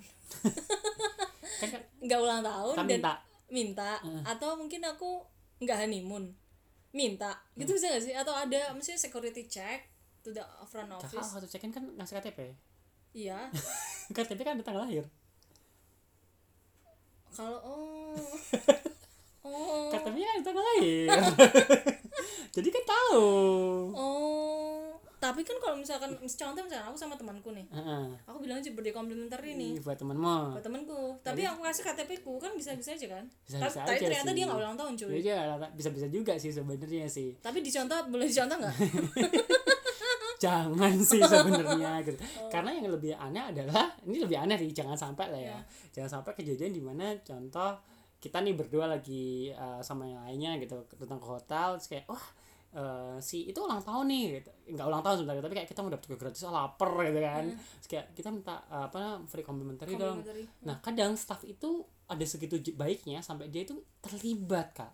kan 1.59 1.67
kan 1.69 1.81
nggak 1.99 2.19
ulang 2.19 2.39
tahun 2.39 2.73
kita 2.73 2.79
dan 2.79 2.87
minta. 2.87 3.13
minta 3.49 3.91
atau 4.23 4.55
mungkin 4.55 4.79
aku 4.81 5.25
nggak 5.59 5.77
honeymoon 5.81 6.31
minta. 6.91 7.35
Gitu 7.53 7.73
bisa 7.73 7.89
gak 7.89 7.99
sih? 8.01 8.13
Atau 8.13 8.31
ada 8.31 8.71
misalnya 8.71 9.01
security 9.01 9.43
check 9.45 9.89
to 10.21 10.29
the 10.29 10.39
front 10.63 10.87
kakak 10.93 11.09
office. 11.09 11.29
waktu 11.33 11.49
check 11.49 11.63
in 11.63 11.73
kan 11.73 11.83
ngasih 11.93 12.15
KTP 12.15 12.39
iya. 13.11 13.49
KTP 14.15 14.39
kan 14.39 14.55
ada 14.55 14.63
tanggal 14.63 14.85
lahir. 14.85 15.03
Kalau 17.29 17.57
oh 17.59 18.13
oh. 19.43 19.91
Ada 19.93 20.41
tanggal 20.43 20.63
lahir 20.75 21.07
jadi 22.53 22.69
kan 22.69 22.83
tahu. 22.85 23.27
Oh 23.97 24.83
tapi 25.23 25.39
kan 25.47 25.55
kalau 25.63 25.79
misalkan 25.79 26.11
contoh 26.19 26.61
misalkan 26.67 26.83
aku 26.91 26.99
sama 26.99 27.15
temanku 27.15 27.55
nih. 27.55 27.63
Heeh. 27.71 28.05
aku 28.27 28.43
bilang 28.43 28.59
aja 28.59 28.75
birthday 28.75 28.91
complimentary 28.91 29.55
nih 29.55 29.79
Ih, 29.79 29.81
buat 29.81 29.95
temenmu 29.95 30.59
buat 30.59 30.65
temanku. 30.67 31.15
Tapi 31.23 31.47
aku 31.47 31.63
ngasih 31.63 31.83
KTP 31.87 32.11
ku 32.27 32.35
kan 32.43 32.51
bisa 32.59 32.75
bisa 32.75 32.91
aja 32.91 33.07
kan? 33.07 33.23
Bisa-bisa 33.47 33.87
tapi, 33.87 33.87
tapi 33.87 33.95
aja 33.95 34.05
ternyata 34.11 34.29
sih. 34.29 34.35
dia 34.35 34.43
nggak 34.51 34.59
ulang 34.59 34.75
tahun 34.75 34.93
cuy. 34.99 35.11
Iya, 35.23 35.39
bisa 35.79 35.89
bisa 35.95 36.07
juga 36.11 36.33
sih 36.35 36.51
sebenarnya 36.51 37.07
sih. 37.07 37.39
tapi 37.39 37.63
dicontoh 37.63 37.95
boleh 38.11 38.27
dicontoh 38.27 38.57
nggak? 38.59 38.75
Jangan 40.43 40.93
sih 40.99 41.21
sebenarnya. 41.23 41.91
Gitu. 42.03 42.19
Karena 42.51 42.75
yang 42.75 42.91
lebih 42.91 43.15
aneh 43.15 43.43
adalah 43.47 43.95
ini 44.03 44.19
lebih 44.19 44.35
aneh 44.35 44.59
sih 44.59 44.75
jangan 44.75 44.99
sampai 44.99 45.31
lah 45.31 45.39
ya. 45.55 45.59
Jangan 45.95 46.19
sampai 46.19 46.35
kejadian 46.35 46.75
di 46.75 46.83
mana 46.83 47.15
contoh 47.23 47.79
kita 48.23 48.39
nih 48.39 48.55
berdua 48.55 48.87
lagi 48.87 49.51
uh, 49.51 49.83
sama 49.83 50.07
yang 50.07 50.23
lainnya 50.23 50.55
gitu 50.63 50.87
datang 50.95 51.19
ke 51.19 51.27
hotel 51.27 51.75
terus 51.75 51.91
kayak 51.91 52.07
wah 52.07 52.23
uh, 52.79 53.19
si 53.19 53.51
itu 53.51 53.59
ulang 53.59 53.83
tahun 53.83 54.07
nih 54.07 54.23
gitu. 54.39 54.51
nggak 54.79 54.87
ulang 54.87 55.03
tahun 55.03 55.15
sebenarnya 55.19 55.43
tapi 55.43 55.55
kayak 55.59 55.67
kita 55.67 55.79
mau 55.83 55.91
dapet 55.91 56.05
kue 56.07 56.15
gratis 56.15 56.41
oh, 56.47 56.55
lapar 56.55 56.91
gitu 57.03 57.19
kan 57.19 57.43
terus 57.51 57.87
kayak 57.91 58.05
kita 58.15 58.29
minta 58.31 58.63
uh, 58.71 58.87
apa 58.87 59.19
free 59.27 59.43
complimentary 59.43 59.99
dong 59.99 60.23
Complimentary. 60.23 60.47
nah 60.63 60.79
kadang 60.79 61.19
staff 61.19 61.43
itu 61.43 61.83
ada 62.07 62.23
segitu 62.23 62.55
baiknya 62.79 63.19
sampai 63.19 63.51
dia 63.51 63.67
itu 63.67 63.75
terlibat 63.99 64.71
kak 64.71 64.93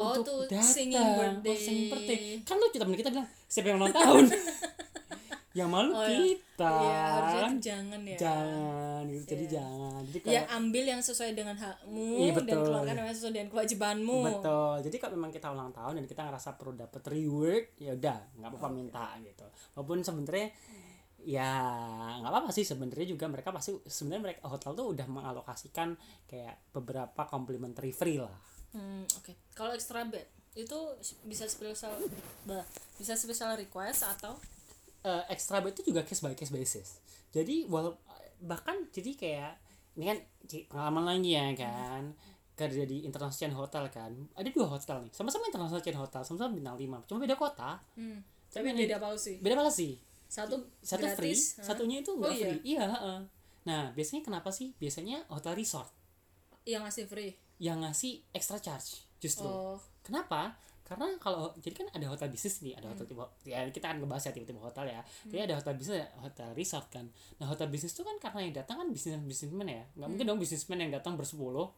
Oh, 0.00 0.16
tuh 0.22 0.46
singing 0.62 0.96
birthday. 1.18 1.50
oh, 1.52 1.58
singing 1.60 1.88
birthday 1.90 2.18
kan 2.46 2.56
temen 2.56 2.94
kita 2.96 3.10
bilang 3.10 3.26
siapa 3.50 3.74
yang 3.74 3.82
ulang 3.82 3.92
tahun 3.92 4.24
yang 5.52 5.66
malu 5.66 5.90
Oh, 5.90 6.00
iya. 6.00 6.14
kita 6.22 6.74
harusnya 7.10 7.42
tuh 7.44 7.58
jangan 7.60 8.00
ya. 8.04 8.16
jangan 8.16 9.02
gitu 9.04 9.24
jadi 9.26 9.42
Iya. 9.42 9.50
jangan 9.52 10.00
jadi 10.04 10.16
Ya 10.16 10.22
kayak 10.22 10.46
ambil 10.52 10.84
yang 10.86 11.00
sesuai 11.00 11.30
dengan 11.32 11.56
hakmu 11.56 12.10
Iya, 12.16 12.30
dan 12.30 12.38
betul. 12.38 12.62
keluarkan 12.64 12.94
yang 12.96 13.08
sesuai 13.10 13.32
dengan 13.32 13.48
kewajibanmu. 13.50 14.18
betul 14.22 14.74
jadi 14.80 14.96
kalau 14.96 15.12
memang 15.12 15.32
kita 15.32 15.46
ulang 15.48 15.70
tahun 15.70 15.92
dan 15.92 16.04
kita 16.06 16.20
ngerasa 16.24 16.48
perlu 16.54 16.72
dapet 16.74 17.02
reward 17.04 17.64
ya 17.76 17.92
udah 17.92 18.16
nggak 18.32 18.48
apa-apa 18.48 18.68
minta 18.70 19.06
gitu 19.20 19.42
walaupun 19.74 19.98
sebenarnya 20.00 20.48
ya 21.20 21.50
nggak 22.16 22.30
apa-apa 22.30 22.50
sih 22.50 22.62
sebenarnya 22.62 23.06
juga 23.06 23.26
mereka 23.26 23.50
pasti 23.50 23.76
sebenarnya 23.82 24.22
mereka 24.24 24.40
hotel 24.46 24.72
tuh 24.72 24.86
udah 24.88 25.06
mengalokasikan 25.06 25.98
kayak 26.24 26.56
beberapa 26.70 27.22
complimentary 27.24 27.90
free 27.90 28.16
lah 28.16 28.38
Hmm, 28.70 29.02
oke. 29.02 29.34
Kalau 29.50 29.74
extra 29.74 30.06
bed 30.06 30.22
itu 30.52 30.78
bisa 31.24 31.42
special 31.44 31.90
bah, 32.44 32.62
bisa 32.94 33.12
special 33.12 33.58
request 33.58 34.06
atau 34.06 34.38
eh, 35.02 35.24
extra 35.28 35.58
bed 35.58 35.72
itu 35.72 35.90
juga 35.90 36.02
case 36.02 36.20
by 36.20 36.34
case 36.34 36.50
basis. 36.50 36.88
Jadi 37.30 37.64
walau 37.66 37.96
bahkan 38.40 38.88
jadi 38.88 39.10
kayak 39.14 39.52
ini 39.94 40.04
kan 40.06 40.18
pengalaman 40.66 41.04
lagi 41.06 41.30
ya 41.30 41.52
kan 41.52 42.14
kerja 42.54 42.84
di 42.84 43.04
international 43.04 43.36
chain 43.40 43.54
hotel 43.54 43.84
kan 43.88 44.12
ada 44.32 44.48
dua 44.48 44.68
hotel 44.70 45.00
nih 45.00 45.12
sama-sama 45.12 45.44
international 45.44 45.80
chain 45.80 45.96
hotel 45.96 46.20
sama-sama 46.20 46.52
bintang 46.52 46.76
5 46.76 47.04
cuma 47.04 47.18
beda 47.18 47.32
kota 47.34 47.80
hmm, 47.96 48.18
Tapi 48.48 48.72
beda 48.74 48.96
policy. 48.96 49.40
beda 49.40 49.56
apa 49.56 49.68
sih 49.68 49.96
Satu 50.24 50.56
satu 50.78 51.04
free 51.10 51.32
gratis, 51.32 51.56
hah? 51.56 51.64
satunya 51.66 52.00
itu 52.00 52.12
Oh, 52.12 52.28
iya? 52.28 52.48
free 52.48 52.60
iya 52.66 52.84
heeh. 52.86 53.18
nah 53.62 53.92
biasanya 53.92 54.20
kenapa 54.22 54.48
sih 54.48 54.72
biasanya 54.76 55.24
hotel 55.28 55.52
resort 55.54 55.88
yang 56.64 56.84
ngasih 56.84 57.04
free. 57.04 57.32
yang 57.58 57.80
ngasih 57.80 58.20
extra 58.30 58.56
charge 58.56 59.04
justru 59.16 59.44
Oh, 59.44 59.76
Kenapa? 60.00 60.56
Karena 60.90 61.06
kalau 61.22 61.54
jadi 61.62 61.70
kan 61.70 61.86
ada 61.94 62.06
hotel 62.10 62.26
bisnis 62.26 62.66
nih, 62.66 62.74
ada 62.74 62.90
hotel 62.90 63.06
tipe 63.06 63.22
ya 63.46 63.62
kita 63.70 63.94
akan 63.94 64.02
ngebahas 64.02 64.26
ya 64.26 64.32
tipe-tipe 64.34 64.58
hotel 64.58 64.90
ya. 64.90 65.00
Jadi 65.22 65.40
ada 65.46 65.54
hotel 65.54 65.74
bisnis, 65.78 66.02
hotel 66.18 66.48
resort 66.58 66.90
kan. 66.90 67.06
Nah 67.38 67.46
hotel 67.46 67.70
bisnis 67.70 67.94
itu 67.94 68.02
kan 68.02 68.18
karena 68.18 68.40
yang 68.42 68.54
datang 68.58 68.82
kan 68.82 68.88
bisnis 68.90 69.14
bisnismen 69.22 69.70
ya, 69.70 69.86
nggak 69.94 70.08
mungkin 70.10 70.26
dong 70.26 70.42
bisnismen 70.42 70.82
yang 70.82 70.90
datang 70.90 71.14
bersepuluh. 71.14 71.70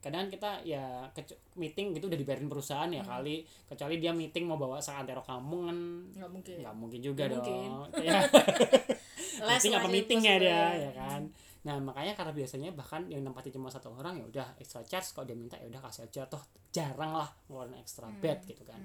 Kadang 0.00 0.32
kita 0.32 0.64
ya 0.64 1.06
meeting 1.54 1.92
gitu 1.92 2.08
udah 2.08 2.16
dibayarin 2.16 2.48
perusahaan 2.48 2.88
ya 2.88 3.04
kali, 3.04 3.44
kecuali 3.68 4.00
dia 4.00 4.10
meeting 4.10 4.48
mau 4.48 4.56
bawa 4.56 4.80
seantero 4.80 5.20
kamu 5.20 5.56
kan 5.68 5.78
nggak 6.16 6.30
mungkin. 6.32 6.56
nggak 6.64 6.76
mungkin 6.80 7.00
juga 7.04 7.22
Nggak 7.28 7.36
dong. 7.36 7.44
mungkin. 7.44 7.70
Ya 8.08 8.18
meeting 9.52 9.72
apa 9.76 9.88
meetingnya 9.88 10.34
dia 10.40 10.62
ya 10.88 10.90
kan 10.96 11.22
nah 11.62 11.78
makanya 11.78 12.18
karena 12.18 12.34
biasanya 12.34 12.74
bahkan 12.74 13.06
yang 13.06 13.22
nempatin 13.22 13.54
cuma 13.54 13.70
satu 13.70 13.94
orang 13.94 14.18
ya 14.18 14.26
udah 14.26 14.46
extra 14.58 14.82
charge. 14.82 15.14
Kalau 15.14 15.22
dia 15.24 15.38
minta 15.38 15.54
ya 15.56 15.70
udah 15.70 15.82
kasih 15.86 16.10
aja. 16.10 16.26
Toh 16.26 16.42
jarang 16.70 17.14
lah 17.14 17.30
ngeluarin 17.46 17.78
extra 17.78 18.10
Hmm. 18.10 18.18
bed 18.18 18.38
gitu 18.44 18.62
kan. 18.62 18.82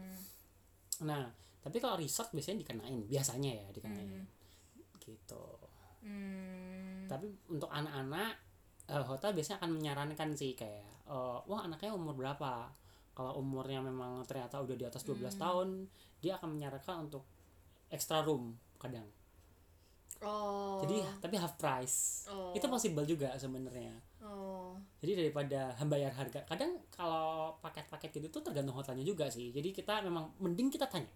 nah 1.02 1.26
tapi 1.58 1.78
kalau 1.78 1.98
resort 1.98 2.30
biasanya 2.32 2.62
dikenain. 2.62 3.02
Biasanya 3.06 3.52
ya 3.54 3.68
dikenain. 3.74 4.26
Gitu. 4.98 5.44
Hmm, 6.06 7.04
tapi 7.06 7.28
untuk 7.50 7.68
anak-anak 7.68 8.34
eh, 8.88 9.04
hotel 9.04 9.34
biasanya 9.34 9.58
akan 9.60 9.72
menyarankan 9.74 10.30
sih 10.32 10.54
kayak 10.54 10.86
eh, 11.10 11.38
wah 11.44 11.62
anaknya 11.66 11.92
umur 11.92 12.14
berapa? 12.14 12.70
Kalau 13.12 13.42
umurnya 13.42 13.82
memang 13.82 14.22
ternyata 14.24 14.62
udah 14.62 14.78
di 14.78 14.86
atas 14.86 15.02
12 15.02 15.34
Hmm. 15.36 15.42
tahun 15.42 15.68
dia 16.22 16.38
akan 16.38 16.54
menyarankan 16.54 17.10
untuk 17.10 17.26
extra 17.90 18.22
room 18.22 18.54
kadang. 18.78 19.10
Jadi 20.84 20.98
tapi 21.24 21.36
half 21.40 21.56
price. 21.58 22.28
Oh. 22.30 22.52
itu 22.54 22.66
possible 22.68 23.06
juga 23.08 23.34
sebenarnya. 23.38 23.96
Oh. 24.28 24.76
jadi 25.00 25.24
daripada 25.24 25.72
bayar 25.88 26.12
harga 26.12 26.44
kadang 26.44 26.84
kalau 26.92 27.56
paket-paket 27.64 28.20
gitu 28.20 28.28
tuh 28.28 28.42
tergantung 28.52 28.76
hotelnya 28.76 29.06
juga 29.06 29.30
sih. 29.32 29.50
Jadi 29.54 29.72
kita 29.72 30.04
memang 30.04 30.36
mending 30.42 30.74
kita 30.74 30.90
tanya 30.90 31.10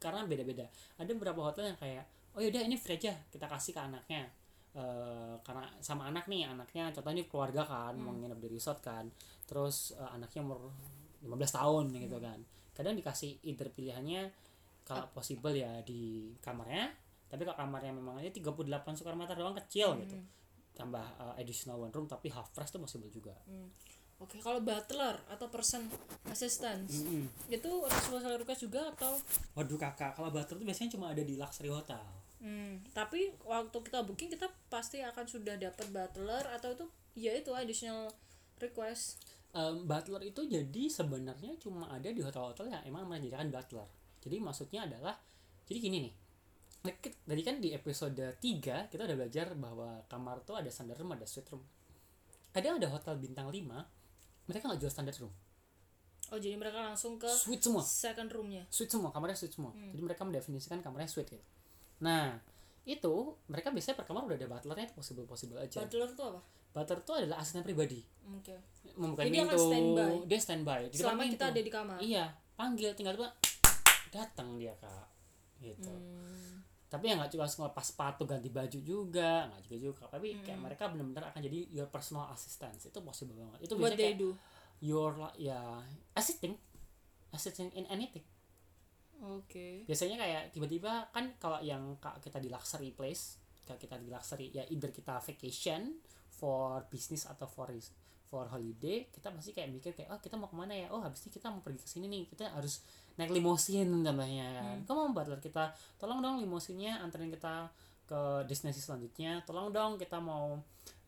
karena 0.00 0.24
beda-beda. 0.24 0.66
Ada 0.98 1.10
beberapa 1.14 1.40
hotel 1.44 1.72
yang 1.72 1.78
kayak 1.78 2.04
oh 2.34 2.40
yaudah 2.42 2.62
ini 2.64 2.74
free 2.74 2.98
aja 2.98 3.14
kita 3.30 3.46
kasih 3.46 3.72
ke 3.76 3.80
anaknya. 3.80 4.24
Eh, 4.74 5.34
karena 5.46 5.70
sama 5.78 6.10
anak 6.10 6.26
nih 6.26 6.50
anaknya 6.50 6.90
contohnya 6.90 7.22
keluarga 7.30 7.62
kan 7.62 7.94
mau 7.94 8.10
nginep 8.10 8.38
di 8.42 8.48
resort 8.50 8.82
kan. 8.82 9.06
Terus 9.46 9.94
eh, 9.94 10.10
anaknya 10.10 10.42
umur 10.42 10.72
15 11.22 11.58
tahun 11.58 11.84
gitu 11.94 12.18
kan. 12.18 12.38
Kadang 12.74 12.98
dikasih 12.98 13.38
either 13.46 13.70
pilihannya 13.70 14.34
kalau 14.84 15.08
possible 15.16 15.54
ya 15.56 15.80
di 15.80 16.34
kamarnya 16.44 17.03
tapi 17.34 17.42
kalau 17.42 17.58
kamarnya 17.58 17.90
memang 17.90 18.22
aja 18.22 18.30
38 18.30 18.94
square 18.94 19.18
meter 19.18 19.34
doang 19.34 19.58
kecil 19.58 19.98
gitu. 19.98 20.14
Tambah 20.78 21.02
uh, 21.18 21.34
additional 21.34 21.82
one 21.82 21.90
room 21.90 22.06
tapi 22.06 22.30
half 22.30 22.54
price 22.54 22.70
tuh 22.70 22.78
possible 22.78 23.10
juga. 23.10 23.34
Oke, 24.22 24.38
kalau 24.38 24.62
butler 24.62 25.18
atau 25.26 25.50
person 25.50 25.90
assistant 26.30 26.86
Mm-mm. 26.86 27.26
itu 27.50 27.70
special 27.90 28.38
request 28.38 28.62
juga 28.62 28.86
atau? 28.94 29.18
Waduh 29.58 29.74
kakak 29.74 30.14
kalau 30.14 30.30
butler 30.30 30.54
tuh 30.54 30.62
biasanya 30.62 30.94
cuma 30.94 31.10
ada 31.10 31.26
di 31.26 31.34
luxury 31.34 31.74
hotel. 31.74 31.98
Hmm, 32.38 32.78
tapi 32.94 33.34
waktu 33.42 33.74
kita 33.82 34.06
booking 34.06 34.30
kita 34.30 34.46
pasti 34.70 35.02
akan 35.02 35.26
sudah 35.26 35.58
dapat 35.58 35.90
butler 35.90 36.44
atau 36.54 36.70
itu 36.70 36.86
ya 37.18 37.34
itu 37.34 37.50
additional 37.50 38.14
request. 38.62 39.18
Em, 39.50 39.82
butler 39.82 40.22
itu 40.30 40.46
jadi 40.46 40.82
sebenarnya 40.86 41.58
cuma 41.58 41.90
ada 41.90 42.06
di 42.06 42.22
hotel-hotel 42.22 42.70
yang 42.70 42.82
emang 42.86 43.10
menyediakan 43.10 43.50
butler. 43.50 43.90
Jadi 44.22 44.36
maksudnya 44.38 44.86
adalah 44.86 45.18
jadi 45.66 45.78
gini 45.90 45.98
nih 46.06 46.14
tadi 46.84 47.40
kan 47.40 47.56
di 47.58 47.72
episode 47.72 48.12
3 48.36 48.44
kita 48.86 49.02
udah 49.02 49.16
belajar 49.16 49.56
bahwa 49.56 50.04
kamar 50.04 50.44
tuh 50.44 50.54
ada 50.54 50.68
standard 50.68 51.00
room 51.00 51.10
ada 51.10 51.24
suite 51.24 51.48
room 51.48 51.64
ada 52.52 52.66
ada 52.70 52.88
hotel 52.88 53.16
bintang 53.16 53.48
5 53.48 53.56
mereka 54.44 54.64
nggak 54.66 54.80
jual 54.80 54.92
standard 54.92 55.16
room 55.18 55.32
Oh, 56.26 56.40
jadi 56.40 56.56
mereka 56.56 56.80
langsung 56.82 57.16
ke 57.16 57.28
suite 57.28 57.60
semua 57.62 57.84
second 57.84 58.26
roomnya. 58.26 58.64
suite 58.66 58.88
semua 58.88 59.08
kamarnya 59.10 59.36
suite 59.36 59.54
semua 59.54 59.70
Hmm. 59.70 59.92
jadi 59.92 60.02
mereka 60.02 60.22
mendefinisikan 60.22 60.80
kamarnya 60.80 61.04
suite 61.06 61.28
gitu 61.30 61.44
nah 61.98 62.36
itu 62.84 63.12
mereka 63.46 63.68
biasanya 63.68 63.94
per 63.94 64.04
kamar 64.04 64.24
udah 64.24 64.36
ada 64.36 64.44
butlernya 64.46 64.84
itu 64.84 64.94
possible 64.94 65.24
possible 65.24 65.56
aja 65.58 65.80
Butler 65.80 66.04
itu 66.06 66.22
apa? 66.22 66.40
butler 66.70 66.98
itu 66.98 67.12
adalah 67.14 67.36
asisten 67.38 67.60
pribadi 67.62 68.00
Oke. 68.30 68.56
membuka 68.94 69.20
Jadi 69.20 69.30
dia 69.30 69.40
pintu 69.42 69.52
akan 69.52 69.60
standby. 69.62 70.12
dia 70.26 70.38
standby 70.38 70.80
di 70.84 70.96
Selama 70.96 71.22
kita 71.22 71.28
pintu. 71.30 71.44
ada 71.46 71.60
di 71.60 71.70
kamar. 71.70 71.96
iya 71.98 72.24
panggil 72.54 72.90
tinggal 72.92 73.14
tuh 73.14 73.30
datang 74.10 74.48
dia 74.56 74.72
kak 74.74 75.06
gitu 75.60 75.88
Hmm. 75.88 76.43
Tapi 76.94 77.10
ya 77.10 77.18
nggak 77.18 77.34
cuma 77.34 77.42
ngelepas 77.50 77.84
sepatu 77.90 78.22
ganti 78.22 78.54
baju 78.54 78.78
juga 78.78 79.50
nggak 79.50 79.60
juga 79.66 79.76
juga 79.82 80.04
tapi 80.06 80.38
Hmm. 80.38 80.42
kayak 80.46 80.60
mereka 80.62 80.84
benar-benar 80.94 81.34
akan 81.34 81.40
jadi 81.42 81.58
your 81.74 81.90
personal 81.90 82.30
assistant 82.30 82.78
itu 82.78 82.98
possible 83.02 83.34
banget 83.34 83.66
itu 83.66 83.74
they 83.98 84.14
kayak 84.14 84.22
do? 84.22 84.30
your 84.78 85.10
ya 85.34 85.58
assisting 86.14 86.54
assisting 87.34 87.74
in 87.74 87.82
anything 87.90 88.22
Oke. 89.24 89.82
biasanya 89.90 90.20
kayak 90.20 90.42
tiba-tiba 90.54 91.10
kan 91.10 91.34
kalau 91.42 91.58
yang 91.58 91.98
kak 91.98 92.22
kita 92.22 92.38
di 92.38 92.46
luxury 92.46 92.94
place 92.94 93.42
kalau 93.66 93.80
kita 93.80 93.96
di 93.98 94.12
luxury 94.12 94.52
ya 94.52 94.62
either 94.70 94.92
kita 94.94 95.18
vacation 95.18 95.98
for 96.30 96.84
business 96.92 97.24
atau 97.26 97.48
for 97.48 97.72
for 98.24 98.48
holiday 98.48 99.04
kita 99.12 99.30
pasti 99.30 99.52
kayak 99.52 99.70
mikir 99.70 99.92
kayak 99.92 100.10
oh 100.10 100.20
kita 100.20 100.34
mau 100.34 100.48
ke 100.48 100.56
mana 100.56 100.74
ya? 100.74 100.88
Oh 100.90 101.00
habis 101.00 101.22
ini 101.26 101.30
kita 101.32 101.52
mau 101.52 101.60
pergi 101.60 101.80
ke 101.84 101.88
sini 101.88 102.06
nih. 102.08 102.24
Kita 102.28 102.50
harus 102.50 102.82
naik 103.14 103.30
limosin 103.30 103.88
contohnya 104.02 104.46
kan? 104.60 104.76
Kamu 104.88 104.98
mau 105.10 105.12
butler 105.14 105.38
kita 105.38 105.70
tolong 106.00 106.18
dong 106.24 106.42
limosinnya 106.42 106.98
anterin 107.04 107.30
kita 107.30 107.70
ke 108.04 108.20
destinasi 108.48 108.80
selanjutnya. 108.80 109.40
Tolong 109.44 109.70
dong 109.70 109.96
kita 109.96 110.20
mau 110.20 110.58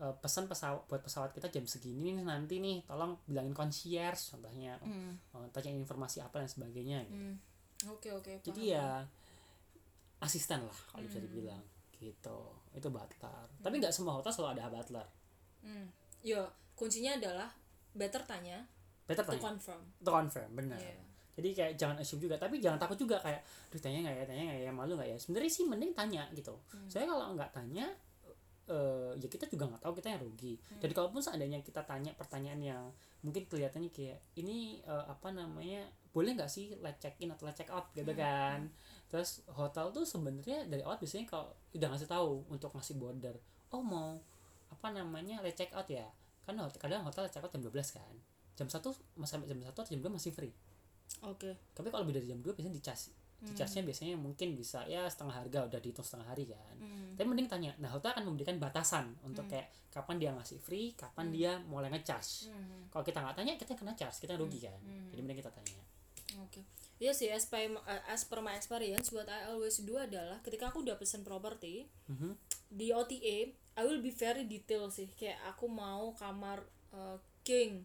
uh, 0.01 0.15
pesan 0.23 0.49
pesawat 0.49 0.89
buat 0.89 1.03
pesawat 1.05 1.33
kita 1.37 1.53
jam 1.53 1.65
segini 1.69 2.15
nih 2.17 2.25
nanti 2.25 2.63
nih. 2.63 2.87
Tolong 2.87 3.21
bilangin 3.27 3.57
concierge 3.57 4.33
contohnya. 4.33 4.79
Hmm. 4.81 5.17
uh, 5.37 5.49
tanya 5.53 5.75
informasi 5.75 6.23
apa 6.25 6.45
dan 6.45 6.49
sebagainya 6.49 7.05
gitu. 7.09 7.17
Hmm. 7.17 7.37
Oke 7.93 8.09
oke. 8.09 8.41
jadi 8.41 8.57
paham. 8.57 8.73
ya 8.73 8.87
asisten 10.25 10.65
lah 10.65 10.79
kalau 10.89 11.05
bisa 11.05 11.21
dibilang 11.21 11.61
gitu. 11.97 12.41
Itu 12.73 12.89
butler. 12.93 13.49
Tapi 13.61 13.75
nggak 13.81 13.93
semua 13.93 14.17
hotel 14.17 14.33
selalu 14.33 14.61
ada 14.61 14.73
butler. 14.73 15.09
Hmm. 15.65 15.89
Yo, 16.27 16.43
kuncinya 16.77 17.17
adalah 17.17 17.49
better 17.97 18.23
tanya 18.29 18.61
better 19.09 19.25
to 19.25 19.33
tanya? 19.33 19.43
confirm. 19.43 19.83
itu 19.97 20.11
confirm 20.11 20.51
benar. 20.53 20.79
Iya. 20.79 21.01
jadi 21.37 21.49
kayak 21.53 21.73
jangan 21.77 21.97
assume 22.01 22.21
juga 22.25 22.37
tapi 22.41 22.61
jangan 22.61 22.81
takut 22.81 22.97
juga 22.97 23.21
kayak 23.21 23.41
duh 23.69 23.81
tanya 23.81 24.09
nggak 24.09 24.17
ya 24.17 24.25
tanya 24.25 24.43
nggak 24.49 24.61
ya 24.69 24.73
malu 24.73 24.93
nggak 24.97 25.09
ya? 25.13 25.17
Sebenarnya 25.21 25.53
sih 25.53 25.65
mending 25.69 25.93
tanya 25.93 26.23
gitu. 26.33 26.55
Soalnya 26.89 27.09
kalau 27.13 27.25
nggak 27.37 27.53
tanya 27.53 27.87
eh 28.67 29.13
ya 29.23 29.29
kita 29.31 29.47
juga 29.47 29.71
nggak 29.71 29.83
tahu 29.85 29.93
kita 30.01 30.09
yang 30.17 30.21
rugi. 30.25 30.55
Jadi 30.81 30.93
kalaupun 30.97 31.21
seandainya 31.23 31.61
kita 31.61 31.85
tanya 31.85 32.11
pertanyaan 32.17 32.61
yang 32.61 32.83
mungkin 33.23 33.47
kelihatannya 33.47 33.93
kayak 33.93 34.19
ini 34.41 34.81
eh, 34.83 35.05
apa 35.07 35.29
namanya 35.31 35.87
boleh 36.11 36.33
nggak 36.35 36.49
sih 36.49 36.73
late 36.81 36.99
check 36.99 37.15
in 37.21 37.31
atau 37.31 37.45
late 37.47 37.63
check 37.63 37.71
out 37.71 37.93
gitu 37.93 38.11
kan. 38.17 38.67
Terus 39.13 39.45
hotel 39.53 39.93
tuh 39.93 40.03
sebenarnya 40.09 40.67
dari 40.67 40.83
awal 40.83 40.99
biasanya 40.99 41.29
kalau 41.29 41.53
udah 41.77 41.89
ngasih 41.95 42.09
tahu 42.11 42.49
untuk 42.49 42.73
ngasih 42.75 42.97
border 42.97 43.37
oh 43.71 43.83
mau 43.83 44.17
apa 44.71 44.89
namanya 44.95 45.45
late 45.45 45.57
check 45.57 45.73
out 45.75 45.87
ya 45.87 46.07
kan 46.47 46.55
hotel, 46.57 46.79
kadang 46.79 47.03
hotel 47.03 47.27
check 47.27 47.43
out 47.43 47.51
jam 47.51 47.61
12 47.61 47.75
kan. 47.93 48.15
Jam 48.55 48.67
satu 48.67 48.95
sampai 49.21 49.47
jam 49.47 49.59
satu 49.61 49.83
atau 49.83 49.91
jam 49.91 50.01
2 50.01 50.09
masih 50.09 50.31
free. 50.31 50.55
Oke. 51.23 51.59
Tapi 51.73 51.87
kalau 51.89 52.03
lebih 52.03 52.23
dari 52.23 52.27
jam 52.27 52.39
2 52.39 52.55
biasanya 52.55 52.73
dicas 52.73 53.11
Hmm. 53.37 53.53
dicasnya 53.53 53.85
biasanya 53.85 54.17
mungkin 54.17 54.57
bisa 54.57 54.81
ya 54.89 55.05
setengah 55.05 55.37
harga 55.37 55.69
udah 55.69 55.77
dihitung 55.77 56.01
setengah 56.01 56.25
hari 56.25 56.49
kan. 56.49 56.73
Hmm. 56.81 57.13
tapi 57.21 57.29
mending 57.29 57.45
tanya 57.45 57.77
nah 57.77 57.93
hotel 57.93 58.17
akan 58.17 58.33
memberikan 58.33 58.57
batasan 58.57 59.13
untuk 59.21 59.45
kayak 59.45 59.69
kapan 59.93 60.17
dia 60.17 60.33
ngasih 60.33 60.57
free 60.57 60.97
kapan 60.97 61.29
dia 61.29 61.53
mulai 61.69 61.93
ngecharge 61.93 62.49
Hmm. 62.49 62.89
kalau 62.89 63.05
kita 63.05 63.21
nggak 63.21 63.37
tanya 63.37 63.53
kita 63.61 63.77
kena 63.77 63.93
charge 63.93 64.25
kita 64.25 64.41
rugi 64.41 64.65
kan. 64.65 64.81
Hmm. 64.81 65.13
jadi 65.13 65.21
mending 65.21 65.45
kita 65.45 65.53
tanya 65.53 65.77
Oke. 66.43 66.65
Iya 66.97 67.13
sih, 67.13 67.29
as 67.29 67.45
per, 67.45 67.69
uh, 67.69 68.03
as 68.09 68.25
per 68.25 68.41
my 68.41 68.57
experience, 68.57 69.13
what 69.13 69.29
I 69.29 69.53
always 69.53 69.77
do 69.85 70.01
adalah 70.01 70.41
ketika 70.41 70.73
aku 70.73 70.81
udah 70.81 70.97
pesen 70.97 71.21
property 71.21 71.85
Mhm. 72.09 72.33
di 72.73 72.89
OTA, 72.93 73.53
I 73.77 73.83
will 73.85 74.01
be 74.01 74.09
very 74.09 74.49
detail 74.49 74.89
sih. 74.89 75.13
Kayak 75.13 75.37
aku 75.45 75.69
mau 75.69 76.17
kamar 76.17 76.65
uh, 76.97 77.21
king, 77.45 77.85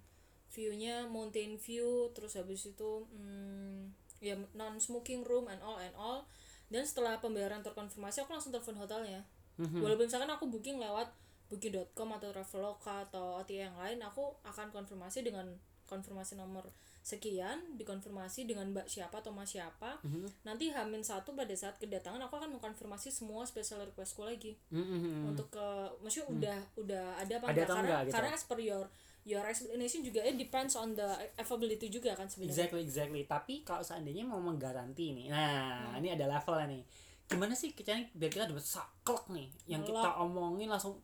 view-nya 0.55 1.11
mountain 1.11 1.59
view, 1.59 2.07
terus 2.15 2.39
habis 2.39 2.63
itu 2.63 3.03
hmm, 3.11 3.91
ya 4.23 4.39
non 4.55 4.79
smoking 4.79 5.27
room 5.27 5.51
and 5.51 5.59
all 5.59 5.75
and 5.75 5.91
all. 6.00 6.23
Dan 6.71 6.88
setelah 6.88 7.19
pembayaran 7.19 7.59
terkonfirmasi, 7.59 8.23
aku 8.23 8.31
langsung 8.31 8.55
telepon 8.55 8.79
hotelnya. 8.79 9.27
Mhm. 9.59 9.83
Walaupun 9.83 10.07
misalkan 10.07 10.31
aku 10.31 10.47
booking 10.47 10.79
lewat 10.79 11.11
booking.com 11.51 12.15
atau 12.15 12.31
Traveloka 12.31 13.11
atau 13.11 13.43
OTA 13.43 13.67
yang 13.67 13.75
lain, 13.75 14.00
aku 14.00 14.39
akan 14.47 14.71
konfirmasi 14.71 15.19
dengan 15.19 15.51
konfirmasi 15.83 16.39
nomor 16.39 16.71
sekian, 17.01 17.58
dikonfirmasi 17.75 18.46
dengan 18.46 18.70
mbak 18.70 18.86
siapa 18.86 19.17
atau 19.17 19.29
mas 19.29 19.50
siapa. 19.50 19.98
Mhm. 20.01 20.46
Nanti 20.46 20.70
hamin 20.70 21.01
satu 21.01 21.34
pada 21.34 21.50
saat 21.51 21.75
kedatangan 21.75 22.22
aku 22.22 22.38
akan 22.38 22.53
mengkonfirmasi 22.55 23.10
semua 23.10 23.41
special 23.43 23.81
requestku 23.84 24.22
lagi 24.22 24.53
Mhm. 24.70 25.29
untuk 25.29 25.50
ke, 25.50 25.67
maksudnya 26.00 26.29
udah 26.29 26.58
udah 26.77 27.05
ada 27.17 27.34
apa 27.38 27.46
Ada 27.50 27.62
karena 27.63 27.81
enggak 27.81 28.01
gitu. 28.05 28.13
karena 28.13 28.29
as 28.31 28.43
per 28.46 28.60
your 28.60 28.86
your 29.22 29.41
explanation 29.43 30.01
juga 30.01 30.22
it 30.22 30.34
depends 30.34 30.74
on 30.74 30.93
the 30.93 31.05
availability 31.36 31.89
juga 31.89 32.13
kan 32.13 32.25
sebenarnya. 32.25 32.53
Exactly, 32.70 32.81
exactly. 32.81 33.22
Tapi 33.24 33.53
kalau 33.62 33.81
seandainya 33.81 34.22
mau 34.22 34.38
menggaranti 34.38 35.13
nih, 35.13 35.27
nah 35.27 35.89
Hmm. 35.89 36.00
ini 36.00 36.13
ada 36.13 36.25
levelnya 36.27 36.70
nih. 36.72 36.84
Gimana 37.27 37.53
sih 37.53 37.72
kita 37.72 37.96
biar 38.12 38.29
kita 38.29 38.46
dapat 38.46 38.62
saklek 38.62 39.25
nih, 39.29 39.50
yang 39.65 39.81
kita 39.81 40.03
Melok. 40.03 40.22
omongin 40.22 40.67
langsung 40.67 41.00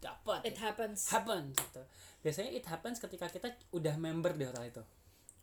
dapat. 0.00 0.40
It 0.42 0.56
happens. 0.56 1.08
happens 1.08 1.52
gitu. 1.54 1.82
Biasanya 2.20 2.50
it 2.50 2.64
happens 2.64 2.96
ketika 2.96 3.28
kita 3.28 3.48
udah 3.70 3.94
member 3.96 4.32
di 4.32 4.44
hotel 4.44 4.64
itu. 4.66 4.82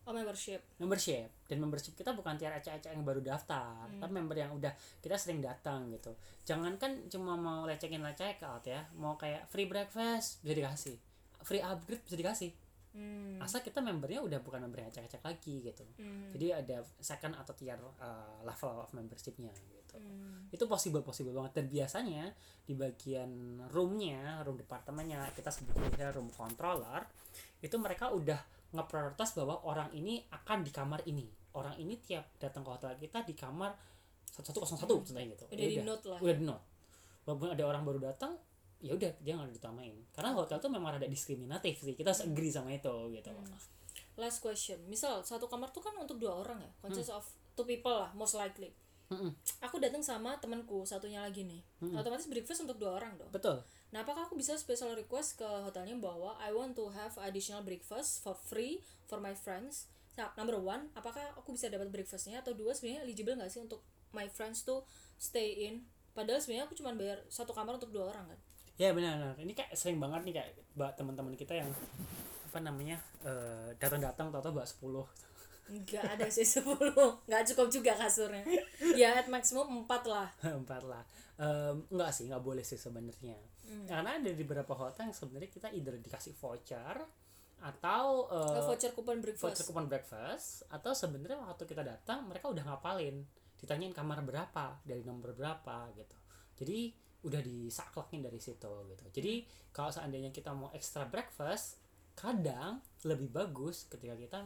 Oh 0.07 0.15
membership. 0.15 0.63
Membership 0.79 1.27
dan 1.45 1.59
membership 1.59 1.91
kita 1.93 2.15
bukan 2.15 2.39
tiar 2.39 2.55
ecek-ecek 2.55 2.95
yang 2.95 3.03
baru 3.03 3.19
daftar, 3.19 3.85
Hmm. 3.85 3.99
tapi 3.99 4.11
member 4.13 4.33
yang 4.33 4.55
udah 4.55 4.71
kita 4.97 5.19
sering 5.19 5.39
datang 5.39 5.91
gitu. 5.91 6.15
Jangankan 6.43 7.11
cuma 7.11 7.35
mau 7.35 7.67
lecekin 7.67 7.99
lecek 7.99 8.39
out 8.41 8.63
ya, 8.63 8.87
mau 8.95 9.13
kayak 9.13 9.43
free 9.47 9.67
breakfast 9.67 10.39
bisa 10.39 10.55
dikasih, 10.55 10.95
free 11.41 11.59
upgrade 11.59 11.99
bisa 12.01 12.15
dikasih. 12.15 12.51
Hmm. 12.95 13.37
Asal 13.37 13.61
kita 13.61 13.77
membernya 13.77 14.23
udah 14.23 14.39
bukan 14.39 14.63
member 14.63 14.87
ecek-ecek 14.87 15.21
lagi 15.21 15.61
gitu. 15.61 15.83
Hmm. 15.99 16.31
jadi 16.31 16.63
ada 16.63 16.77
second 16.97 17.35
atau 17.35 17.53
tier 17.53 17.77
uh, 17.77 18.41
level 18.41 18.79
of 18.79 18.89
membershipnya 18.91 19.51
gitu 19.53 19.99
Hmm. 19.99 20.45
itu 20.49 20.65
possible 20.65 21.01
possible 21.01 21.33
banget 21.33 21.57
dan 21.57 21.65
biasanya 21.67 22.23
di 22.63 22.73
bagian 22.73 23.29
roomnya 23.69 24.45
room 24.45 24.53
departemennya 24.55 25.25
kita 25.33 25.49
sebutnya 25.49 26.13
room 26.13 26.29
controller 26.29 27.01
itu 27.61 27.73
mereka 27.77 28.13
udah 28.13 28.37
ngeprioritas 28.71 29.35
bahwa 29.35 29.63
orang 29.63 29.89
ini 29.93 30.23
akan 30.29 30.63
di 30.63 30.71
kamar 30.71 31.01
ini. 31.07 31.27
Orang 31.55 31.75
ini 31.79 31.97
tiap 31.97 32.27
datang 32.37 32.61
ke 32.61 32.69
hotel 32.69 32.93
kita 32.97 33.23
di 33.23 33.33
kamar 33.33 33.73
1101 34.35 34.85
contohnya 34.85 35.25
gitu. 35.33 35.45
Udah 35.49 35.57
Ya 35.57 35.69
di 35.69 35.85
note 35.85 36.05
lah. 36.05 36.19
udah 36.21 36.35
di 36.35 36.45
note. 36.45 36.65
Walaupun 37.25 37.49
ada 37.51 37.63
orang 37.65 37.83
baru 37.83 37.99
datang 38.03 38.37
ya 38.77 38.93
udah 38.93 39.09
dia 39.25 39.33
nggak 39.33 39.57
ditamain 39.57 39.97
karena 40.13 40.37
hotel 40.37 40.61
tuh 40.61 40.69
memang 40.69 40.93
ada 40.95 41.07
diskriminatif 41.09 41.81
sih. 41.81 41.97
Kita 41.97 42.13
agree 42.13 42.53
sama 42.53 42.69
itu 42.71 42.93
gitu. 43.11 43.31
Last 44.17 44.41
question. 44.41 44.77
Misal 44.85 45.25
satu 45.25 45.49
kamar 45.49 45.73
tuh 45.73 45.81
kan 45.81 45.93
untuk 45.97 46.17
dua 46.21 46.37
orang 46.41 46.61
ya, 46.61 46.71
consist 46.81 47.09
of 47.09 47.25
two 47.57 47.65
people 47.65 47.93
lah 47.93 48.13
most 48.13 48.37
likely. 48.37 48.69
Mm-mm. 49.07 49.31
Aku 49.63 49.79
datang 49.79 50.03
sama 50.03 50.35
temanku 50.37 50.83
satunya 50.83 51.23
lagi 51.23 51.47
nih. 51.47 51.63
Otomatis 51.95 52.27
breakfast 52.27 52.67
untuk 52.67 52.77
dua 52.77 52.99
orang 52.99 53.15
dong. 53.17 53.31
betul 53.31 53.63
Nah, 53.95 54.03
apakah 54.03 54.27
aku 54.27 54.35
bisa 54.35 54.59
special 54.59 54.91
request 54.99 55.39
ke 55.39 55.47
hotelnya 55.47 55.95
bahwa 55.95 56.35
I 56.43 56.51
want 56.51 56.75
to 56.75 56.91
have 56.91 57.15
additional 57.23 57.63
breakfast 57.63 58.19
for 58.19 58.35
free 58.35 58.83
for 59.07 59.23
my 59.23 59.31
friends? 59.31 59.87
Nah, 60.19 60.33
number 60.35 60.59
one, 60.59 60.91
apakah 60.97 61.23
aku 61.39 61.55
bisa 61.55 61.71
dapat 61.71 61.87
breakfastnya? 61.93 62.43
Atau 62.43 62.57
dua, 62.57 62.75
sebenarnya 62.75 63.07
eligible 63.07 63.37
nggak 63.37 63.53
sih 63.53 63.61
untuk 63.63 63.85
my 64.11 64.27
friends 64.27 64.67
to 64.67 64.83
stay 65.15 65.71
in? 65.71 65.87
Padahal 66.11 66.41
sebenarnya 66.41 66.65
aku 66.67 66.75
cuma 66.75 66.91
bayar 66.97 67.21
satu 67.29 67.53
kamar 67.53 67.77
untuk 67.77 67.93
dua 67.93 68.11
orang 68.11 68.25
kan? 68.35 68.39
Ya 68.77 68.93
benar-benar. 68.93 69.37
Ini 69.37 69.53
kayak 69.53 69.73
sering 69.73 69.97
banget 69.97 70.21
nih 70.25 70.33
kayak 70.41 70.51
teman-teman 70.97 71.33
kita 71.33 71.53
yang 71.57 71.69
apa 72.47 72.59
namanya 72.63 72.97
eh, 73.25 73.73
datang-datang 73.77 74.33
atau 74.33 74.49
bawa 74.49 74.65
10 74.65 74.81
Nggak 75.67 76.05
ada 76.15 76.25
sih 76.31 76.47
10 76.47 76.63
Nggak 77.27 77.43
cukup 77.53 77.67
juga 77.67 77.91
kasurnya 77.99 78.39
Ya 78.95 79.19
at 79.19 79.27
maximum 79.27 79.83
4 79.83 80.07
lah 80.07 80.31
empat 80.63 80.81
lah. 80.87 81.03
Em, 81.37 81.85
enggak 81.93 82.09
sih 82.15 82.25
nggak 82.25 82.41
boleh 82.41 82.65
sih 82.65 82.79
sebenarnya. 82.79 83.37
Karena 83.87 84.15
ada 84.15 84.29
di 84.31 84.43
beberapa 84.43 84.73
hotel 84.73 85.11
yang 85.11 85.17
sebenarnya 85.17 85.51
kita 85.51 85.67
either 85.71 85.99
dikasih 85.99 86.33
voucher 86.35 86.95
atau 87.57 88.29
eh, 88.29 88.61
Voucher 88.61 88.93
voucher 88.93 89.17
breakfast. 89.17 89.65
coupon 89.65 89.85
breakfast 89.89 90.47
atau 90.69 90.91
sebenarnya 90.93 91.41
waktu 91.41 91.65
kita 91.65 91.81
datang 91.81 92.29
mereka 92.29 92.47
udah 92.53 92.63
ngapalin. 92.63 93.25
Ditanyain 93.57 93.91
kamar 93.91 94.21
berapa 94.21 94.77
dari 94.85 95.01
nomor 95.01 95.33
berapa 95.33 95.89
gitu. 95.97 96.17
Jadi 96.61 96.93
udah 97.25 97.41
disaklakin 97.41 98.21
dari 98.21 98.37
situ 98.37 98.69
gitu. 98.93 99.03
Jadi 99.09 99.33
kalau 99.73 99.89
seandainya 99.89 100.29
kita 100.29 100.53
mau 100.53 100.69
extra 100.71 101.09
breakfast 101.09 101.81
kadang 102.13 102.79
lebih 103.05 103.29
bagus 103.29 103.89
ketika 103.89 104.13
kita 104.13 104.39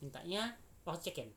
mintanya 0.00 0.56
waktu 0.84 1.08
check 1.08 1.20
in 1.24 1.30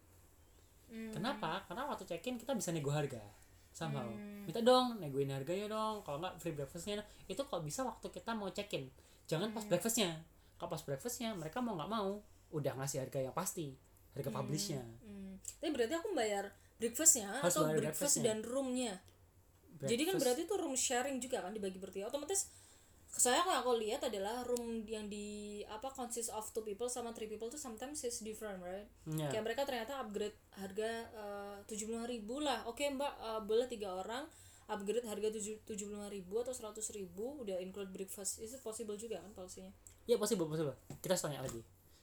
Hmm. 0.91 1.07
kenapa? 1.15 1.63
Karena 1.71 1.87
waktu 1.87 2.03
check 2.03 2.19
in 2.27 2.35
kita 2.35 2.51
bisa 2.51 2.67
nego 2.75 2.91
harga 2.91 3.23
sama 3.71 4.03
Hmm. 4.03 4.43
minta 4.43 4.59
dong 4.59 4.97
negoin 4.97 5.29
harganya 5.29 5.67
dong 5.67 6.01
kalau 6.01 6.19
nggak 6.19 6.35
free 6.37 6.51
breakfastnya 6.51 6.99
itu 7.25 7.39
kalau 7.41 7.61
bisa 7.61 7.81
waktu 7.81 8.07
kita 8.07 8.31
mau 8.31 8.49
check 8.49 8.69
in 8.71 8.91
jangan 9.25 9.47
Hmm. 9.47 9.55
pas 9.55 9.65
breakfastnya 9.65 10.21
kalau 10.55 10.69
pas 10.69 10.81
breakfastnya 10.81 11.31
mereka 11.33 11.57
mau 11.57 11.73
nggak 11.73 11.87
mau 11.89 12.19
udah 12.51 12.73
ngasih 12.75 12.99
harga 12.99 13.19
yang 13.21 13.31
pasti 13.31 13.73
harga 14.11 14.29
publishnya 14.29 14.83
Hmm. 15.01 15.39
Tapi 15.57 15.71
berarti 15.71 15.95
aku 15.95 16.11
bayar 16.11 16.51
breakfastnya 16.77 17.31
Harus 17.33 17.53
atau 17.53 17.65
breakfast 17.65 17.81
breakfastnya. 18.13 18.23
dan 18.27 18.37
roomnya. 18.43 18.93
Jadi 19.79 20.03
kan 20.03 20.13
Breakfast- 20.13 20.21
berarti 20.21 20.41
itu 20.43 20.55
room 20.55 20.75
sharing 20.75 21.17
juga 21.17 21.37
kan 21.39 21.49
dibagi 21.49 21.77
bertiga. 21.77 22.05
Otomatis 22.05 22.51
saya 23.11 23.43
yang 23.43 23.59
aku 23.59 23.75
lihat 23.75 24.01
adalah 24.07 24.41
room 24.47 24.87
yang 24.87 25.05
di 25.11 25.61
apa 25.67 25.91
consist 25.91 26.31
of 26.31 26.47
two 26.55 26.63
people 26.63 26.87
sama 26.87 27.11
three 27.11 27.27
people 27.27 27.51
tuh 27.51 27.59
sometimes 27.59 28.01
is 28.07 28.23
different 28.23 28.63
right. 28.63 28.87
Ya. 29.05 29.27
Kayak 29.27 29.43
mereka 29.51 29.61
ternyata 29.67 29.99
upgrade 29.99 30.35
harga 30.55 30.89
tujuh 31.67 31.91
puluh 31.91 32.07
ribu 32.07 32.39
lah. 32.39 32.63
Oke 32.65 32.87
mbak 32.89 33.13
eh, 33.19 33.41
boleh 33.43 33.67
tiga 33.67 33.93
orang 33.93 34.25
upgrade 34.71 35.03
harga 35.03 35.27
tujuh 35.67 35.85
puluh 35.91 36.07
ribu 36.07 36.39
atau 36.39 36.55
seratus 36.55 36.95
ribu 36.95 37.43
udah 37.43 37.59
include 37.59 37.91
breakfast. 37.91 38.39
Itu 38.39 38.55
possible 38.63 38.95
juga 38.95 39.19
kan 39.19 39.35
policy-nya. 39.35 39.69
ya 40.09 40.17
possible 40.17 40.49
possible 40.49 40.73
kita 41.01 41.13
tanya 41.13 41.45
lagi 41.45 41.61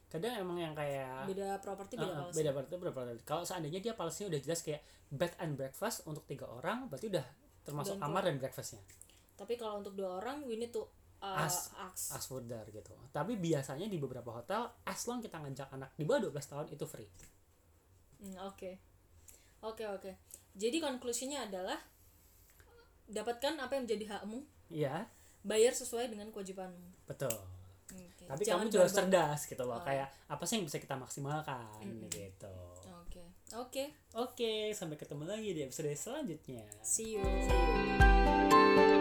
kadang 0.09 0.41
emang 0.41 0.57
yang 0.57 0.73
kayak 0.73 1.29
Beda 1.29 1.61
properti 1.61 2.01
beda 2.01 2.13
ah, 2.15 2.19
policy. 2.25 2.37
beda 2.41 2.51
berarti 2.57 2.75
beda 2.81 2.93
policy. 2.95 3.21
kalau 3.29 3.45
seandainya 3.45 3.81
dia 3.85 3.93
policy 3.93 4.25
udah 4.25 4.41
jelas 4.41 4.61
kayak 4.65 4.81
bed 5.13 5.33
and 5.43 5.59
breakfast 5.59 6.07
untuk 6.09 6.25
tiga 6.25 6.49
orang 6.49 6.89
berarti 6.89 7.13
udah 7.13 7.27
termasuk 7.67 8.01
Dan 8.01 8.09
kamar 8.09 8.23
dan 8.25 8.37
breakfastnya 8.41 8.81
Tapi 9.39 9.55
kalau 9.55 9.79
untuk 9.79 9.95
dua 9.95 10.19
orang 10.19 10.43
we 10.45 10.59
need 10.59 10.75
to 10.75 10.83
uh, 11.23 11.47
Ask. 11.47 11.71
ask. 11.75 12.15
as 12.15 12.25
further 12.27 12.63
gitu 12.69 12.95
tapi 13.11 13.35
biasanya 13.35 13.87
di 13.87 13.99
beberapa 13.99 14.31
hotel 14.33 14.67
as 14.83 15.03
long 15.05 15.19
kita 15.19 15.39
ngajak 15.39 15.67
anak 15.73 15.91
di 15.95 16.03
bawah 16.03 16.27
12 16.27 16.35
tahun 16.45 16.67
itu 16.71 16.85
free 16.85 17.11
Hmm, 18.19 18.35
Oke, 18.45 18.83
oke 19.63 19.87
oke. 19.89 20.11
Jadi 20.53 20.79
conclusionnya 20.79 21.47
adalah 21.47 21.79
dapatkan 23.07 23.55
apa 23.57 23.73
yang 23.73 23.87
menjadi 23.87 24.05
hakmu, 24.13 24.43
iya 24.69 25.07
bayar 25.41 25.71
sesuai 25.71 26.11
dengan 26.11 26.29
kewajibanmu. 26.29 27.07
betul 27.07 27.31
Oke. 27.89 28.27
tapi 28.27 28.43
Jangan 28.43 28.67
kamu 28.67 28.75
juga 28.75 28.91
cerdas 28.91 29.47
gitu 29.47 29.63
loh 29.63 29.79
Oh. 29.79 29.87
kayak 29.87 30.11
apa 30.27 30.43
sih 30.45 30.59
yang 30.59 30.67
bisa 30.67 30.77
kita 30.77 30.93
maksimalkan 30.93 31.79
gitu 32.05 32.51
Oke, 33.01 33.23
oke. 33.55 33.85
oke 34.13 34.53
sampai 34.75 34.99
ketemu 34.99 35.25
lagi 35.25 35.51
di 35.55 35.61
episode 35.63 35.95
selanjutnya 35.95 36.67
See 36.83 37.17
you. 37.17 38.98